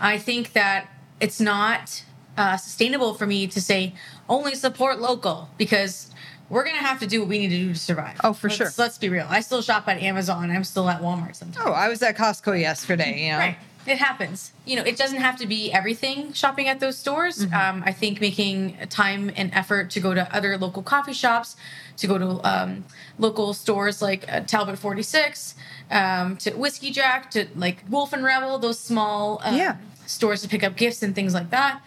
I 0.00 0.18
think 0.18 0.52
that 0.52 0.88
it's 1.20 1.40
not 1.40 2.04
uh, 2.36 2.56
sustainable 2.56 3.14
for 3.14 3.26
me 3.26 3.46
to 3.48 3.60
say 3.60 3.94
only 4.28 4.54
support 4.54 5.00
local 5.00 5.50
because 5.58 6.10
we're 6.50 6.64
gonna 6.64 6.76
have 6.78 7.00
to 7.00 7.06
do 7.06 7.20
what 7.20 7.28
we 7.28 7.38
need 7.38 7.48
to 7.48 7.56
do 7.56 7.72
to 7.72 7.78
survive. 7.78 8.20
Oh, 8.22 8.34
for 8.34 8.48
Let's- 8.48 8.56
sure. 8.58 8.70
Let's 8.76 8.98
be 8.98 9.08
real. 9.08 9.26
I 9.30 9.40
still 9.40 9.62
shop 9.62 9.88
at 9.88 9.98
Amazon. 10.02 10.50
I'm 10.50 10.64
still 10.64 10.88
at 10.90 11.00
Walmart 11.00 11.36
sometimes. 11.36 11.64
Oh, 11.66 11.72
I 11.72 11.88
was 11.88 12.02
at 12.02 12.16
Costco 12.18 12.60
yesterday. 12.60 13.24
You 13.26 13.32
know, 13.32 13.38
Right. 13.38 13.56
It 13.86 13.96
happens. 13.96 14.52
You 14.66 14.76
know, 14.76 14.82
it 14.82 14.98
doesn't 14.98 15.20
have 15.20 15.36
to 15.38 15.46
be 15.46 15.72
everything 15.72 16.34
shopping 16.34 16.68
at 16.68 16.80
those 16.80 16.98
stores. 16.98 17.46
Mm-hmm. 17.46 17.54
Um, 17.54 17.82
I 17.86 17.92
think 17.92 18.20
making 18.20 18.76
time 18.90 19.30
and 19.36 19.50
effort 19.54 19.88
to 19.90 20.00
go 20.00 20.12
to 20.12 20.32
other 20.36 20.58
local 20.58 20.82
coffee 20.82 21.14
shops, 21.14 21.56
to 21.96 22.06
go 22.06 22.18
to 22.18 22.40
um, 22.46 22.84
local 23.18 23.54
stores 23.54 24.02
like 24.02 24.30
uh, 24.30 24.40
Talbot 24.40 24.78
46, 24.78 25.54
um, 25.90 26.36
to 26.36 26.50
Whiskey 26.52 26.90
Jack, 26.90 27.30
to 27.30 27.46
like 27.56 27.82
Wolf 27.88 28.12
and 28.12 28.22
Rebel, 28.22 28.58
those 28.58 28.78
small 28.78 29.40
um, 29.44 29.56
Yeah. 29.56 29.76
stores 30.04 30.42
to 30.42 30.48
pick 30.48 30.62
up 30.62 30.76
gifts 30.76 31.02
and 31.02 31.14
things 31.14 31.32
like 31.32 31.48
that. 31.48 31.80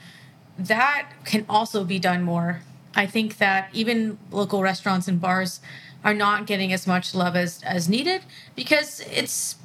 That 0.58 1.10
can 1.26 1.46
also 1.48 1.84
be 1.84 2.00
done 2.00 2.24
more. 2.24 2.62
I 2.96 3.06
think 3.06 3.38
that 3.38 3.70
even 3.74 4.18
local 4.32 4.62
restaurants 4.62 5.08
and 5.08 5.20
bars 5.20 5.60
are 6.04 6.14
not 6.14 6.46
getting 6.46 6.74
as 6.74 6.86
much 6.86 7.16
love 7.16 7.36
as, 7.36 7.62
as 7.64 7.88
needed 7.90 8.22
because 8.56 9.00
it's 9.12 9.56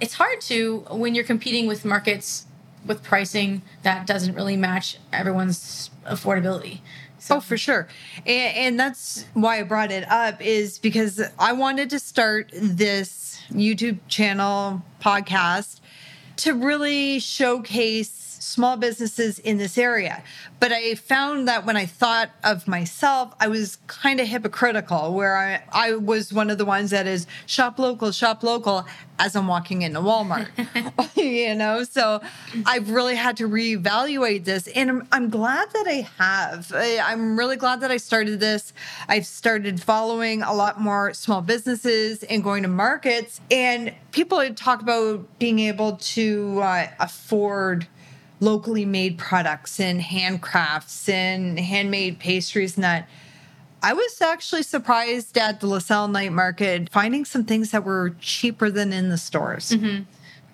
it's 0.00 0.14
hard 0.14 0.40
to 0.40 0.84
when 0.90 1.14
you're 1.14 1.24
competing 1.24 1.66
with 1.66 1.84
markets 1.84 2.46
with 2.86 3.02
pricing 3.02 3.62
that 3.82 4.06
doesn't 4.06 4.34
really 4.34 4.56
match 4.56 4.96
everyone's 5.12 5.90
affordability. 6.06 6.80
So 7.18 7.36
Oh, 7.36 7.40
for 7.40 7.58
sure. 7.58 7.88
And, 8.26 8.56
and 8.56 8.80
that's 8.80 9.26
why 9.34 9.58
I 9.58 9.62
brought 9.64 9.90
it 9.90 10.08
up 10.10 10.40
is 10.40 10.78
because 10.78 11.20
I 11.38 11.52
wanted 11.52 11.90
to 11.90 11.98
start 11.98 12.50
this 12.54 13.42
YouTube 13.50 13.98
channel 14.08 14.82
podcast 15.02 15.80
to 16.36 16.54
really 16.54 17.18
showcase 17.18 18.27
small 18.38 18.76
businesses 18.76 19.38
in 19.38 19.58
this 19.58 19.78
area. 19.78 20.22
But 20.60 20.72
I 20.72 20.94
found 20.94 21.48
that 21.48 21.64
when 21.66 21.76
I 21.76 21.86
thought 21.86 22.30
of 22.44 22.66
myself, 22.66 23.34
I 23.40 23.48
was 23.48 23.78
kind 23.86 24.20
of 24.20 24.28
hypocritical, 24.28 25.14
where 25.14 25.36
I, 25.36 25.62
I 25.72 25.92
was 25.94 26.32
one 26.32 26.50
of 26.50 26.58
the 26.58 26.64
ones 26.64 26.90
that 26.90 27.06
is 27.06 27.26
shop 27.46 27.78
local, 27.78 28.12
shop 28.12 28.42
local 28.42 28.86
as 29.18 29.34
I'm 29.34 29.48
walking 29.48 29.82
into 29.82 30.00
Walmart, 30.00 30.48
you 31.16 31.54
know? 31.54 31.82
So 31.82 32.20
I've 32.64 32.90
really 32.90 33.16
had 33.16 33.36
to 33.38 33.48
reevaluate 33.48 34.44
this. 34.44 34.68
And 34.68 34.90
I'm, 34.90 35.08
I'm 35.10 35.30
glad 35.30 35.70
that 35.72 35.86
I 35.88 36.08
have. 36.18 36.72
I, 36.74 36.98
I'm 36.98 37.38
really 37.38 37.56
glad 37.56 37.80
that 37.80 37.90
I 37.90 37.96
started 37.96 38.40
this. 38.40 38.72
I've 39.08 39.26
started 39.26 39.82
following 39.82 40.42
a 40.42 40.52
lot 40.52 40.80
more 40.80 41.14
small 41.14 41.40
businesses 41.40 42.22
and 42.24 42.44
going 42.44 42.62
to 42.62 42.68
markets. 42.68 43.40
And 43.50 43.92
people 44.12 44.38
talk 44.54 44.82
about 44.82 45.38
being 45.38 45.58
able 45.58 45.96
to 45.96 46.60
uh, 46.62 46.86
afford 47.00 47.88
locally 48.40 48.84
made 48.84 49.18
products 49.18 49.80
and 49.80 50.00
handcrafts 50.00 51.08
and 51.08 51.58
handmade 51.58 52.18
pastries 52.18 52.76
and 52.76 52.84
that. 52.84 53.08
I 53.82 53.92
was 53.92 54.20
actually 54.20 54.64
surprised 54.64 55.38
at 55.38 55.60
the 55.60 55.68
LaSalle 55.68 56.08
night 56.08 56.32
market 56.32 56.90
finding 56.90 57.24
some 57.24 57.44
things 57.44 57.70
that 57.70 57.84
were 57.84 58.16
cheaper 58.20 58.70
than 58.70 58.92
in 58.92 59.08
the 59.08 59.18
stores. 59.18 59.70
Mm-hmm. 59.70 60.02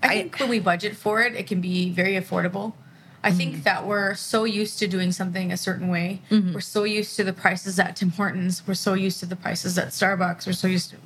I 0.03 0.09
think 0.09 0.39
when 0.39 0.51
we 0.51 0.61
budget 0.61 0.95
for 0.97 1.23
it, 1.23 1.35
it 1.35 1.47
can 1.47 1.63
be 1.63 1.91
very 1.91 2.13
affordable. 2.13 2.75
I 3.23 3.33
think 3.33 3.57
mm. 3.57 3.63
that 3.63 3.87
we're 3.87 4.15
so 4.15 4.45
used 4.45 4.79
to 4.81 4.87
doing 4.87 5.11
something 5.11 5.51
a 5.51 5.57
certain 5.57 5.89
way. 5.89 6.21
Mm-hmm. 6.31 6.53
We're 6.53 6.61
so 6.61 6.85
used 6.85 7.17
to 7.17 7.25
the 7.25 7.33
prices 7.33 7.79
at 7.79 7.97
Tim 7.97 8.11
Hortons. 8.11 8.63
We're 8.67 8.75
so 8.75 8.93
used 8.93 9.19
to 9.21 9.27
the 9.27 9.35
prices 9.35 9.79
at 9.79 9.89
Starbucks. 9.89 10.47
We're 10.47 10.53
so 10.53 10.67
used 10.67 10.91
to 10.91 10.97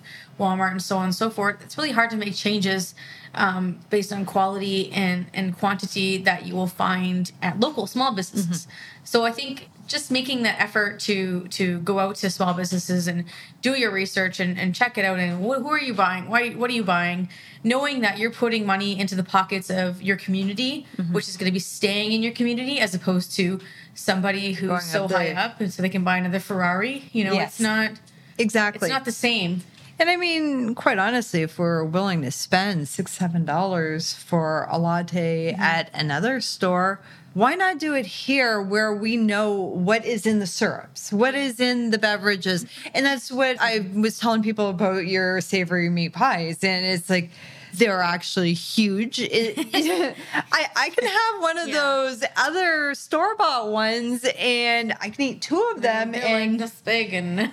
Walmart 0.40 0.72
and 0.72 0.82
so 0.82 0.96
on 0.96 1.04
and 1.04 1.14
so 1.14 1.30
forth. 1.30 1.62
It's 1.62 1.78
really 1.78 1.92
hard 1.92 2.10
to 2.10 2.16
make 2.16 2.34
changes 2.34 2.96
um, 3.34 3.80
based 3.90 4.12
on 4.12 4.24
quality 4.24 4.90
and, 4.92 5.26
and 5.34 5.56
quantity 5.58 6.18
that 6.18 6.46
you 6.46 6.54
will 6.54 6.66
find 6.66 7.30
at 7.42 7.60
local 7.60 7.86
small 7.86 8.12
businesses. 8.12 8.66
So 9.04 9.24
I 9.24 9.32
think 9.32 9.68
just 9.86 10.10
making 10.10 10.42
that 10.42 10.60
effort 10.60 11.00
to 11.00 11.48
to 11.48 11.78
go 11.80 11.98
out 11.98 12.16
to 12.16 12.28
small 12.28 12.52
businesses 12.52 13.08
and 13.08 13.24
do 13.62 13.72
your 13.72 13.90
research 13.90 14.38
and, 14.38 14.58
and 14.58 14.74
check 14.74 14.98
it 14.98 15.04
out 15.04 15.18
and 15.18 15.38
wh- 15.42 15.56
who 15.62 15.68
are 15.70 15.80
you 15.80 15.94
buying 15.94 16.28
why 16.28 16.50
what 16.50 16.68
are 16.68 16.74
you 16.74 16.84
buying 16.84 17.26
knowing 17.64 18.02
that 18.02 18.18
you're 18.18 18.30
putting 18.30 18.66
money 18.66 19.00
into 19.00 19.14
the 19.14 19.22
pockets 19.24 19.70
of 19.70 20.02
your 20.02 20.16
community 20.18 20.86
which 21.12 21.26
is 21.26 21.38
going 21.38 21.46
to 21.48 21.52
be 21.52 21.58
staying 21.58 22.12
in 22.12 22.22
your 22.22 22.32
community 22.34 22.78
as 22.80 22.94
opposed 22.94 23.34
to 23.34 23.58
somebody 23.94 24.52
who's 24.52 24.68
Going 24.68 24.80
so 24.82 25.04
up 25.06 25.12
high 25.12 25.32
up 25.32 25.58
and 25.58 25.72
so 25.72 25.80
they 25.80 25.88
can 25.88 26.04
buy 26.04 26.18
another 26.18 26.38
ferrari 26.38 27.08
you 27.14 27.24
know 27.24 27.32
Yes. 27.32 27.52
it's 27.52 27.60
not 27.60 27.92
Exactly. 28.36 28.86
it's 28.88 28.92
not 28.92 29.06
the 29.06 29.12
same 29.12 29.62
And 30.00 30.08
I 30.08 30.16
mean, 30.16 30.74
quite 30.76 30.98
honestly, 30.98 31.42
if 31.42 31.58
we're 31.58 31.82
willing 31.82 32.22
to 32.22 32.30
spend 32.30 32.86
six, 32.88 33.12
seven 33.12 33.44
dollars 33.44 34.14
for 34.14 34.66
a 34.70 34.78
latte 34.78 35.52
mm-hmm. 35.52 35.60
at 35.60 35.90
another 35.92 36.40
store, 36.40 37.00
why 37.34 37.54
not 37.54 37.78
do 37.78 37.94
it 37.94 38.06
here 38.06 38.60
where 38.60 38.92
we 38.92 39.16
know 39.16 39.52
what 39.52 40.04
is 40.04 40.24
in 40.26 40.38
the 40.38 40.46
syrups, 40.46 41.12
what 41.12 41.34
is 41.34 41.60
in 41.60 41.90
the 41.90 41.98
beverages? 41.98 42.64
And 42.94 43.04
that's 43.04 43.30
what 43.30 43.56
I 43.60 43.86
was 43.94 44.18
telling 44.18 44.42
people 44.42 44.70
about 44.70 45.06
your 45.06 45.40
savory 45.40 45.90
meat 45.90 46.12
pies. 46.12 46.62
And 46.62 46.86
it's 46.86 47.10
like, 47.10 47.30
they're 47.74 48.00
actually 48.02 48.52
huge. 48.54 49.18
It- 49.20 49.58
I, 50.34 50.66
I 50.76 50.90
can 50.90 51.06
have 51.06 51.42
one 51.42 51.58
of 51.58 51.68
Yeah. 51.68 51.74
those 51.80 52.24
other 52.36 52.94
store 52.94 53.36
bought 53.36 53.68
ones 53.68 54.24
and 54.38 54.94
I 55.00 55.10
can 55.10 55.22
eat 55.22 55.42
two 55.42 55.72
of 55.74 55.82
them. 55.82 56.12
They're 56.12 56.24
and 56.24 56.52
like 56.52 56.60
this 56.60 56.80
big 56.80 57.14
and 57.14 57.50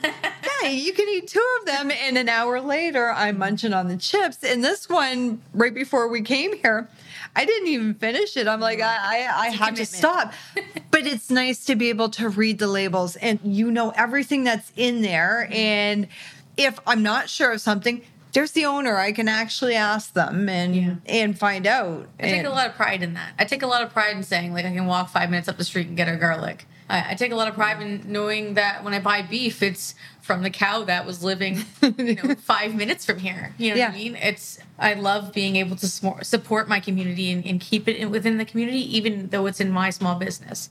yeah, 0.63 0.69
you 0.69 0.93
can 0.93 1.07
eat 1.09 1.27
two 1.27 1.45
of 1.59 1.65
them, 1.65 1.91
and 1.91 2.17
an 2.17 2.29
hour 2.29 2.59
later, 2.61 3.11
I'm 3.11 3.37
munching 3.37 3.73
on 3.73 3.87
the 3.87 3.97
chips. 3.97 4.43
And 4.43 4.63
this 4.63 4.87
one, 4.89 5.41
right 5.53 5.73
before 5.73 6.07
we 6.07 6.21
came 6.21 6.53
here, 6.57 6.87
I 7.35 7.45
didn't 7.45 7.67
even 7.67 7.93
finish 7.95 8.37
it. 8.37 8.47
I'm 8.47 8.59
like, 8.61 8.79
I, 8.81 8.95
I, 9.25 9.39
I 9.39 9.49
have 9.49 9.75
to 9.75 9.85
stop. 9.85 10.33
but 10.91 11.05
it's 11.05 11.29
nice 11.29 11.65
to 11.65 11.75
be 11.75 11.89
able 11.89 12.09
to 12.09 12.29
read 12.29 12.59
the 12.59 12.67
labels, 12.67 13.15
and 13.17 13.39
you 13.43 13.69
know 13.69 13.91
everything 13.91 14.43
that's 14.45 14.71
in 14.75 15.01
there. 15.01 15.47
And 15.51 16.07
if 16.57 16.79
I'm 16.87 17.03
not 17.03 17.29
sure 17.29 17.51
of 17.51 17.61
something, 17.61 18.01
there's 18.35 18.51
the 18.51 18.65
owner. 18.65 18.97
I 18.97 19.11
can 19.13 19.27
actually 19.27 19.75
ask 19.75 20.13
them 20.13 20.47
and 20.49 20.75
Yeah. 20.75 20.95
and 21.07 21.37
find 21.39 21.65
out. 21.65 22.07
I 22.19 22.23
take 22.23 22.37
And- 22.39 22.47
a 22.47 22.51
lot 22.51 22.67
of 22.67 22.75
pride 22.75 23.01
in 23.01 23.13
that. 23.15 23.33
I 23.39 23.45
take 23.45 23.63
a 23.63 23.67
lot 23.67 23.81
of 23.81 23.91
pride 23.91 24.15
in 24.15 24.23
saying 24.23 24.53
like 24.53 24.65
I 24.65 24.73
can 24.73 24.85
walk 24.85 25.09
five 25.09 25.29
minutes 25.31 25.47
up 25.47 25.57
the 25.57 25.63
street 25.63 25.87
and 25.87 25.97
get 25.97 26.07
a 26.07 26.15
garlic. 26.17 26.67
I, 26.89 27.11
I 27.11 27.13
take 27.15 27.31
a 27.31 27.35
lot 27.35 27.47
of 27.47 27.55
pride 27.55 27.81
in 27.81 28.03
knowing 28.05 28.53
that 28.53 28.83
when 28.83 28.93
I 28.93 28.99
buy 28.99 29.23
beef, 29.23 29.63
it's 29.63 29.95
from 30.21 30.43
the 30.43 30.49
cow 30.51 30.83
that 30.83 31.05
was 31.05 31.23
living, 31.23 31.63
you 31.97 32.15
know, 32.15 32.35
five 32.39 32.75
minutes 32.75 33.05
from 33.05 33.19
here. 33.19 33.53
You 33.57 33.73
know 33.73 33.79
what 33.81 33.89
I 33.91 33.93
mean? 33.95 34.15
It's 34.17 34.59
I 34.77 34.93
love 34.95 35.31
being 35.33 35.55
able 35.55 35.77
to 35.77 35.87
support 36.23 36.67
my 36.67 36.79
community 36.79 37.31
and, 37.31 37.43
and 37.45 37.59
keep 37.61 37.87
it 37.87 37.95
in, 37.95 38.11
within 38.11 38.37
the 38.37 38.45
community, 38.45 38.81
even 38.97 39.29
though 39.29 39.45
it's 39.47 39.59
in 39.61 39.71
my 39.71 39.89
small 39.91 40.15
business, 40.15 40.69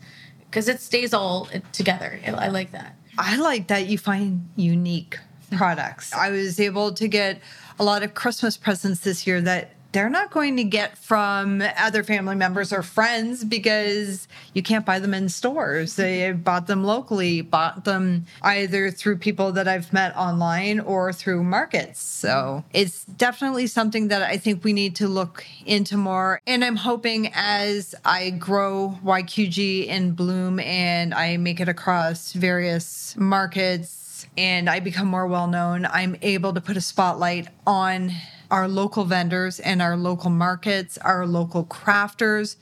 because 0.51 0.69
it 0.69 0.81
stays 0.81 1.13
all 1.15 1.49
together. 1.73 2.21
I, 2.27 2.31
I 2.31 2.49
like 2.49 2.71
that. 2.73 2.95
I 3.19 3.37
like 3.37 3.69
that 3.69 3.87
you 3.87 3.97
find 3.97 4.49
unique 4.57 5.19
products. 5.57 6.13
I 6.13 6.31
was 6.31 6.61
able 6.61 6.93
to 6.95 7.09
get 7.09 7.41
a 7.79 7.85
lot 7.85 8.03
of 8.03 8.15
Christmas 8.15 8.57
presents 8.57 9.01
this 9.01 9.27
year 9.27 9.41
that 9.41 9.71
they're 9.95 10.11
not 10.11 10.33
going 10.33 10.57
to 10.57 10.65
get 10.65 10.99
from 10.99 11.63
other 11.79 12.03
family 12.03 12.35
members 12.35 12.73
or 12.73 12.83
friends 12.83 13.45
because 13.45 14.27
you 14.53 14.61
can't 14.61 14.85
buy 14.85 14.99
them 14.99 15.15
in 15.15 15.29
stores. 15.29 15.95
They 15.95 16.33
bought 16.33 16.67
them 16.67 16.83
locally, 16.83 17.43
bought 17.43 17.85
them 17.85 18.27
either 18.43 18.91
through 18.91 19.19
people 19.19 19.53
that 19.53 19.69
I've 19.69 19.93
met 19.93 20.17
online 20.17 20.81
or 20.81 21.13
through 21.13 21.45
markets. 21.45 22.03
So 22.03 22.65
it's 22.73 23.05
definitely 23.05 23.69
something 23.69 24.09
that 24.09 24.23
I 24.23 24.37
think 24.37 24.65
we 24.65 24.73
need 24.73 24.97
to 24.97 25.07
look 25.07 25.47
into 25.65 25.97
more. 25.97 26.41
And 26.45 26.65
I'm 26.65 26.77
hoping 26.77 27.31
as 27.33 27.95
I 28.05 28.31
grow 28.31 28.99
YQG 29.05 29.87
in 29.87 30.11
Bloom 30.13 30.59
and 30.59 31.15
I 31.15 31.37
make 31.37 31.61
it 31.61 31.69
across 31.69 32.33
various 32.33 33.17
markets 33.17 34.04
and 34.37 34.69
I 34.69 34.81
become 34.81 35.07
more 35.07 35.27
well 35.27 35.47
known, 35.47 35.87
I'm 35.87 36.17
able 36.23 36.53
to 36.55 36.61
put 36.61 36.77
a 36.77 36.81
spotlight 36.81 37.49
on 37.67 38.13
our 38.51 38.69
local 38.69 39.05
vendors 39.05 39.61
and 39.61 39.81
our 39.81 39.97
local 39.97 40.31
markets, 40.31 40.99
our 40.99 41.27
local 41.27 41.65
crafters, 41.65 42.57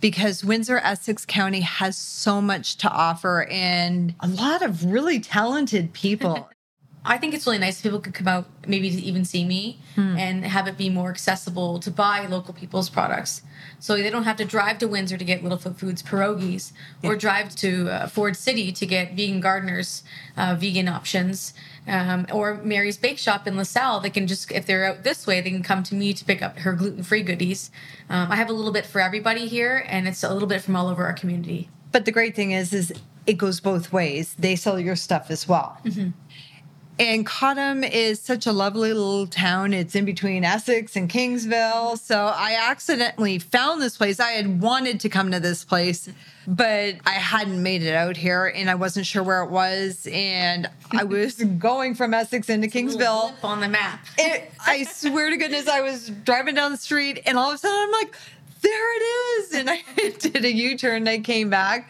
because 0.00 0.44
Windsor 0.44 0.78
Essex 0.78 1.24
County 1.24 1.60
has 1.60 1.96
so 1.96 2.40
much 2.40 2.76
to 2.76 2.90
offer 2.90 3.46
and 3.50 4.14
a 4.20 4.28
lot 4.28 4.62
of 4.62 4.84
really 4.84 5.18
talented 5.20 5.92
people. 5.92 6.48
I 7.08 7.16
think 7.16 7.32
it's 7.32 7.46
really 7.46 7.58
nice 7.58 7.78
if 7.78 7.84
people 7.84 8.00
could 8.00 8.12
come 8.12 8.28
out, 8.28 8.46
maybe 8.66 8.90
to 8.90 9.00
even 9.00 9.24
see 9.24 9.42
me, 9.42 9.80
hmm. 9.94 10.18
and 10.18 10.44
have 10.44 10.68
it 10.68 10.76
be 10.76 10.90
more 10.90 11.08
accessible 11.08 11.80
to 11.80 11.90
buy 11.90 12.26
local 12.26 12.52
people's 12.52 12.90
products. 12.90 13.40
So 13.80 13.96
they 13.96 14.10
don't 14.10 14.24
have 14.24 14.36
to 14.36 14.44
drive 14.44 14.76
to 14.78 14.88
Windsor 14.88 15.16
to 15.16 15.24
get 15.24 15.42
Littlefoot 15.42 15.76
Foods 15.76 16.02
pierogies, 16.02 16.72
yeah. 17.02 17.10
or 17.10 17.16
drive 17.16 17.56
to 17.56 17.88
uh, 17.88 18.06
Ford 18.08 18.36
City 18.36 18.70
to 18.72 18.84
get 18.84 19.14
Vegan 19.14 19.40
Gardeners 19.40 20.02
uh, 20.36 20.54
vegan 20.58 20.86
options, 20.86 21.54
um, 21.86 22.26
or 22.30 22.56
Mary's 22.62 22.98
Bake 22.98 23.16
Shop 23.16 23.46
in 23.46 23.56
LaSalle. 23.56 24.00
They 24.00 24.10
can 24.10 24.26
just, 24.26 24.52
if 24.52 24.66
they're 24.66 24.84
out 24.84 25.02
this 25.02 25.26
way, 25.26 25.40
they 25.40 25.50
can 25.50 25.62
come 25.62 25.82
to 25.84 25.94
me 25.94 26.12
to 26.12 26.24
pick 26.26 26.42
up 26.42 26.58
her 26.58 26.74
gluten 26.74 27.02
free 27.02 27.22
goodies. 27.22 27.70
Um, 28.10 28.30
I 28.30 28.36
have 28.36 28.50
a 28.50 28.52
little 28.52 28.72
bit 28.72 28.84
for 28.84 29.00
everybody 29.00 29.48
here, 29.48 29.82
and 29.88 30.06
it's 30.06 30.22
a 30.22 30.30
little 30.30 30.48
bit 30.48 30.60
from 30.60 30.76
all 30.76 30.88
over 30.88 31.06
our 31.06 31.14
community. 31.14 31.70
But 31.90 32.04
the 32.04 32.12
great 32.12 32.36
thing 32.36 32.50
is, 32.50 32.74
is 32.74 32.92
it 33.26 33.38
goes 33.38 33.60
both 33.60 33.92
ways. 33.92 34.34
They 34.38 34.56
sell 34.56 34.78
your 34.78 34.96
stuff 34.96 35.30
as 35.30 35.48
well. 35.48 35.78
Mm-hmm. 35.84 36.10
And 36.98 37.24
Cottam 37.24 37.88
is 37.88 38.20
such 38.20 38.46
a 38.46 38.52
lovely 38.52 38.92
little 38.92 39.28
town. 39.28 39.72
It's 39.72 39.94
in 39.94 40.04
between 40.04 40.44
Essex 40.44 40.96
and 40.96 41.08
Kingsville. 41.08 41.96
So 41.96 42.26
I 42.26 42.58
accidentally 42.60 43.38
found 43.38 43.80
this 43.80 43.96
place. 43.96 44.18
I 44.18 44.32
had 44.32 44.60
wanted 44.60 44.98
to 45.00 45.08
come 45.08 45.30
to 45.30 45.38
this 45.38 45.64
place, 45.64 46.08
but 46.46 46.96
I 47.06 47.12
hadn't 47.12 47.62
made 47.62 47.82
it 47.84 47.94
out 47.94 48.16
here 48.16 48.46
and 48.46 48.68
I 48.68 48.74
wasn't 48.74 49.06
sure 49.06 49.22
where 49.22 49.44
it 49.44 49.50
was. 49.50 50.08
And 50.10 50.68
I 50.90 51.04
was 51.04 51.34
going 51.58 51.94
from 51.94 52.14
Essex 52.14 52.48
into 52.48 52.66
Kingsville. 52.66 53.32
on 53.44 53.60
the 53.60 53.68
map. 53.68 54.04
it, 54.18 54.50
I 54.66 54.82
swear 54.82 55.30
to 55.30 55.36
goodness, 55.36 55.68
I 55.68 55.82
was 55.82 56.10
driving 56.24 56.56
down 56.56 56.72
the 56.72 56.78
street 56.78 57.22
and 57.26 57.38
all 57.38 57.50
of 57.50 57.54
a 57.54 57.58
sudden 57.58 57.78
I'm 57.78 57.92
like, 57.92 58.16
there 58.60 58.96
it 58.96 59.04
is. 59.04 59.54
And 59.54 59.70
I 59.70 59.82
did 60.18 60.44
a 60.44 60.52
U 60.52 60.76
turn 60.76 60.96
and 60.96 61.08
I 61.08 61.20
came 61.20 61.48
back 61.48 61.88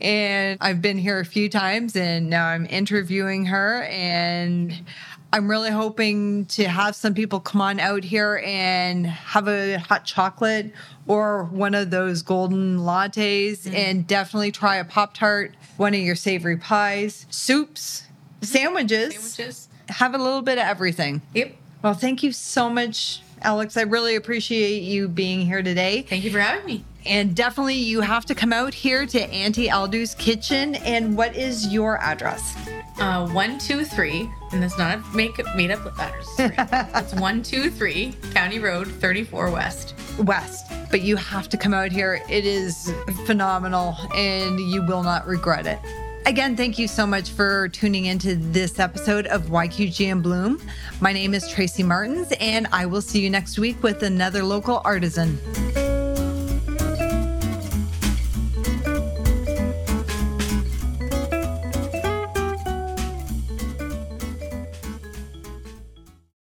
and 0.00 0.58
I've 0.60 0.82
been 0.82 0.98
here 0.98 1.20
a 1.20 1.24
few 1.24 1.48
times 1.48 1.96
and 1.96 2.30
now 2.30 2.46
I'm 2.46 2.66
interviewing 2.66 3.46
her 3.46 3.82
and 3.84 4.84
I'm 5.32 5.48
really 5.48 5.70
hoping 5.70 6.46
to 6.46 6.64
have 6.68 6.96
some 6.96 7.14
people 7.14 7.38
come 7.38 7.60
on 7.60 7.78
out 7.78 8.02
here 8.02 8.42
and 8.44 9.06
have 9.06 9.46
a 9.46 9.78
hot 9.78 10.04
chocolate 10.04 10.72
or 11.06 11.44
one 11.44 11.74
of 11.74 11.90
those 11.90 12.22
golden 12.22 12.78
lattes 12.78 13.62
mm-hmm. 13.62 13.74
and 13.74 14.06
definitely 14.06 14.50
try 14.50 14.76
a 14.76 14.84
Pop 14.84 15.14
Tart, 15.14 15.54
one 15.76 15.94
of 15.94 16.00
your 16.00 16.16
savory 16.16 16.56
pies, 16.56 17.26
soups, 17.30 18.08
sandwiches. 18.40 19.14
Sandwiches. 19.14 19.68
Have 19.88 20.14
a 20.14 20.18
little 20.18 20.42
bit 20.42 20.58
of 20.58 20.64
everything. 20.64 21.22
Yep. 21.34 21.56
Well, 21.82 21.94
thank 21.94 22.22
you 22.22 22.32
so 22.32 22.68
much, 22.68 23.22
Alex. 23.42 23.76
I 23.76 23.82
really 23.82 24.16
appreciate 24.16 24.82
you 24.82 25.08
being 25.08 25.46
here 25.46 25.62
today. 25.62 26.02
Thank 26.02 26.24
you 26.24 26.30
for 26.30 26.40
having 26.40 26.66
me. 26.66 26.84
And 27.06 27.34
definitely, 27.34 27.76
you 27.76 28.00
have 28.00 28.26
to 28.26 28.34
come 28.34 28.52
out 28.52 28.74
here 28.74 29.06
to 29.06 29.20
Auntie 29.30 29.70
Aldoo's 29.70 30.14
Kitchen. 30.14 30.74
And 30.76 31.16
what 31.16 31.34
is 31.34 31.72
your 31.72 31.98
address? 31.98 32.54
Uh, 32.98 33.26
one 33.28 33.58
two 33.58 33.84
three, 33.84 34.30
and 34.52 34.62
that's 34.62 34.76
not 34.76 34.98
a 34.98 35.16
make 35.16 35.38
made 35.56 35.70
up 35.70 35.86
address. 35.98 36.34
it's 37.02 37.14
one 37.14 37.42
two 37.42 37.70
three 37.70 38.14
County 38.34 38.58
Road, 38.58 38.86
thirty 38.88 39.24
four 39.24 39.50
West. 39.50 39.94
West, 40.18 40.70
but 40.90 41.00
you 41.00 41.16
have 41.16 41.48
to 41.48 41.56
come 41.56 41.72
out 41.72 41.90
here. 41.90 42.20
It 42.28 42.44
is 42.44 42.92
phenomenal, 43.24 43.96
and 44.14 44.60
you 44.60 44.84
will 44.84 45.02
not 45.02 45.26
regret 45.26 45.66
it. 45.66 45.78
Again, 46.26 46.54
thank 46.54 46.78
you 46.78 46.86
so 46.86 47.06
much 47.06 47.30
for 47.30 47.68
tuning 47.70 48.04
into 48.04 48.36
this 48.36 48.78
episode 48.78 49.26
of 49.28 49.46
YQG 49.46 50.06
in 50.06 50.20
Bloom. 50.20 50.60
My 51.00 51.14
name 51.14 51.32
is 51.32 51.48
Tracy 51.48 51.82
Martins, 51.82 52.32
and 52.38 52.68
I 52.70 52.84
will 52.84 53.00
see 53.00 53.20
you 53.20 53.30
next 53.30 53.58
week 53.58 53.82
with 53.82 54.02
another 54.02 54.44
local 54.44 54.82
artisan. 54.84 55.38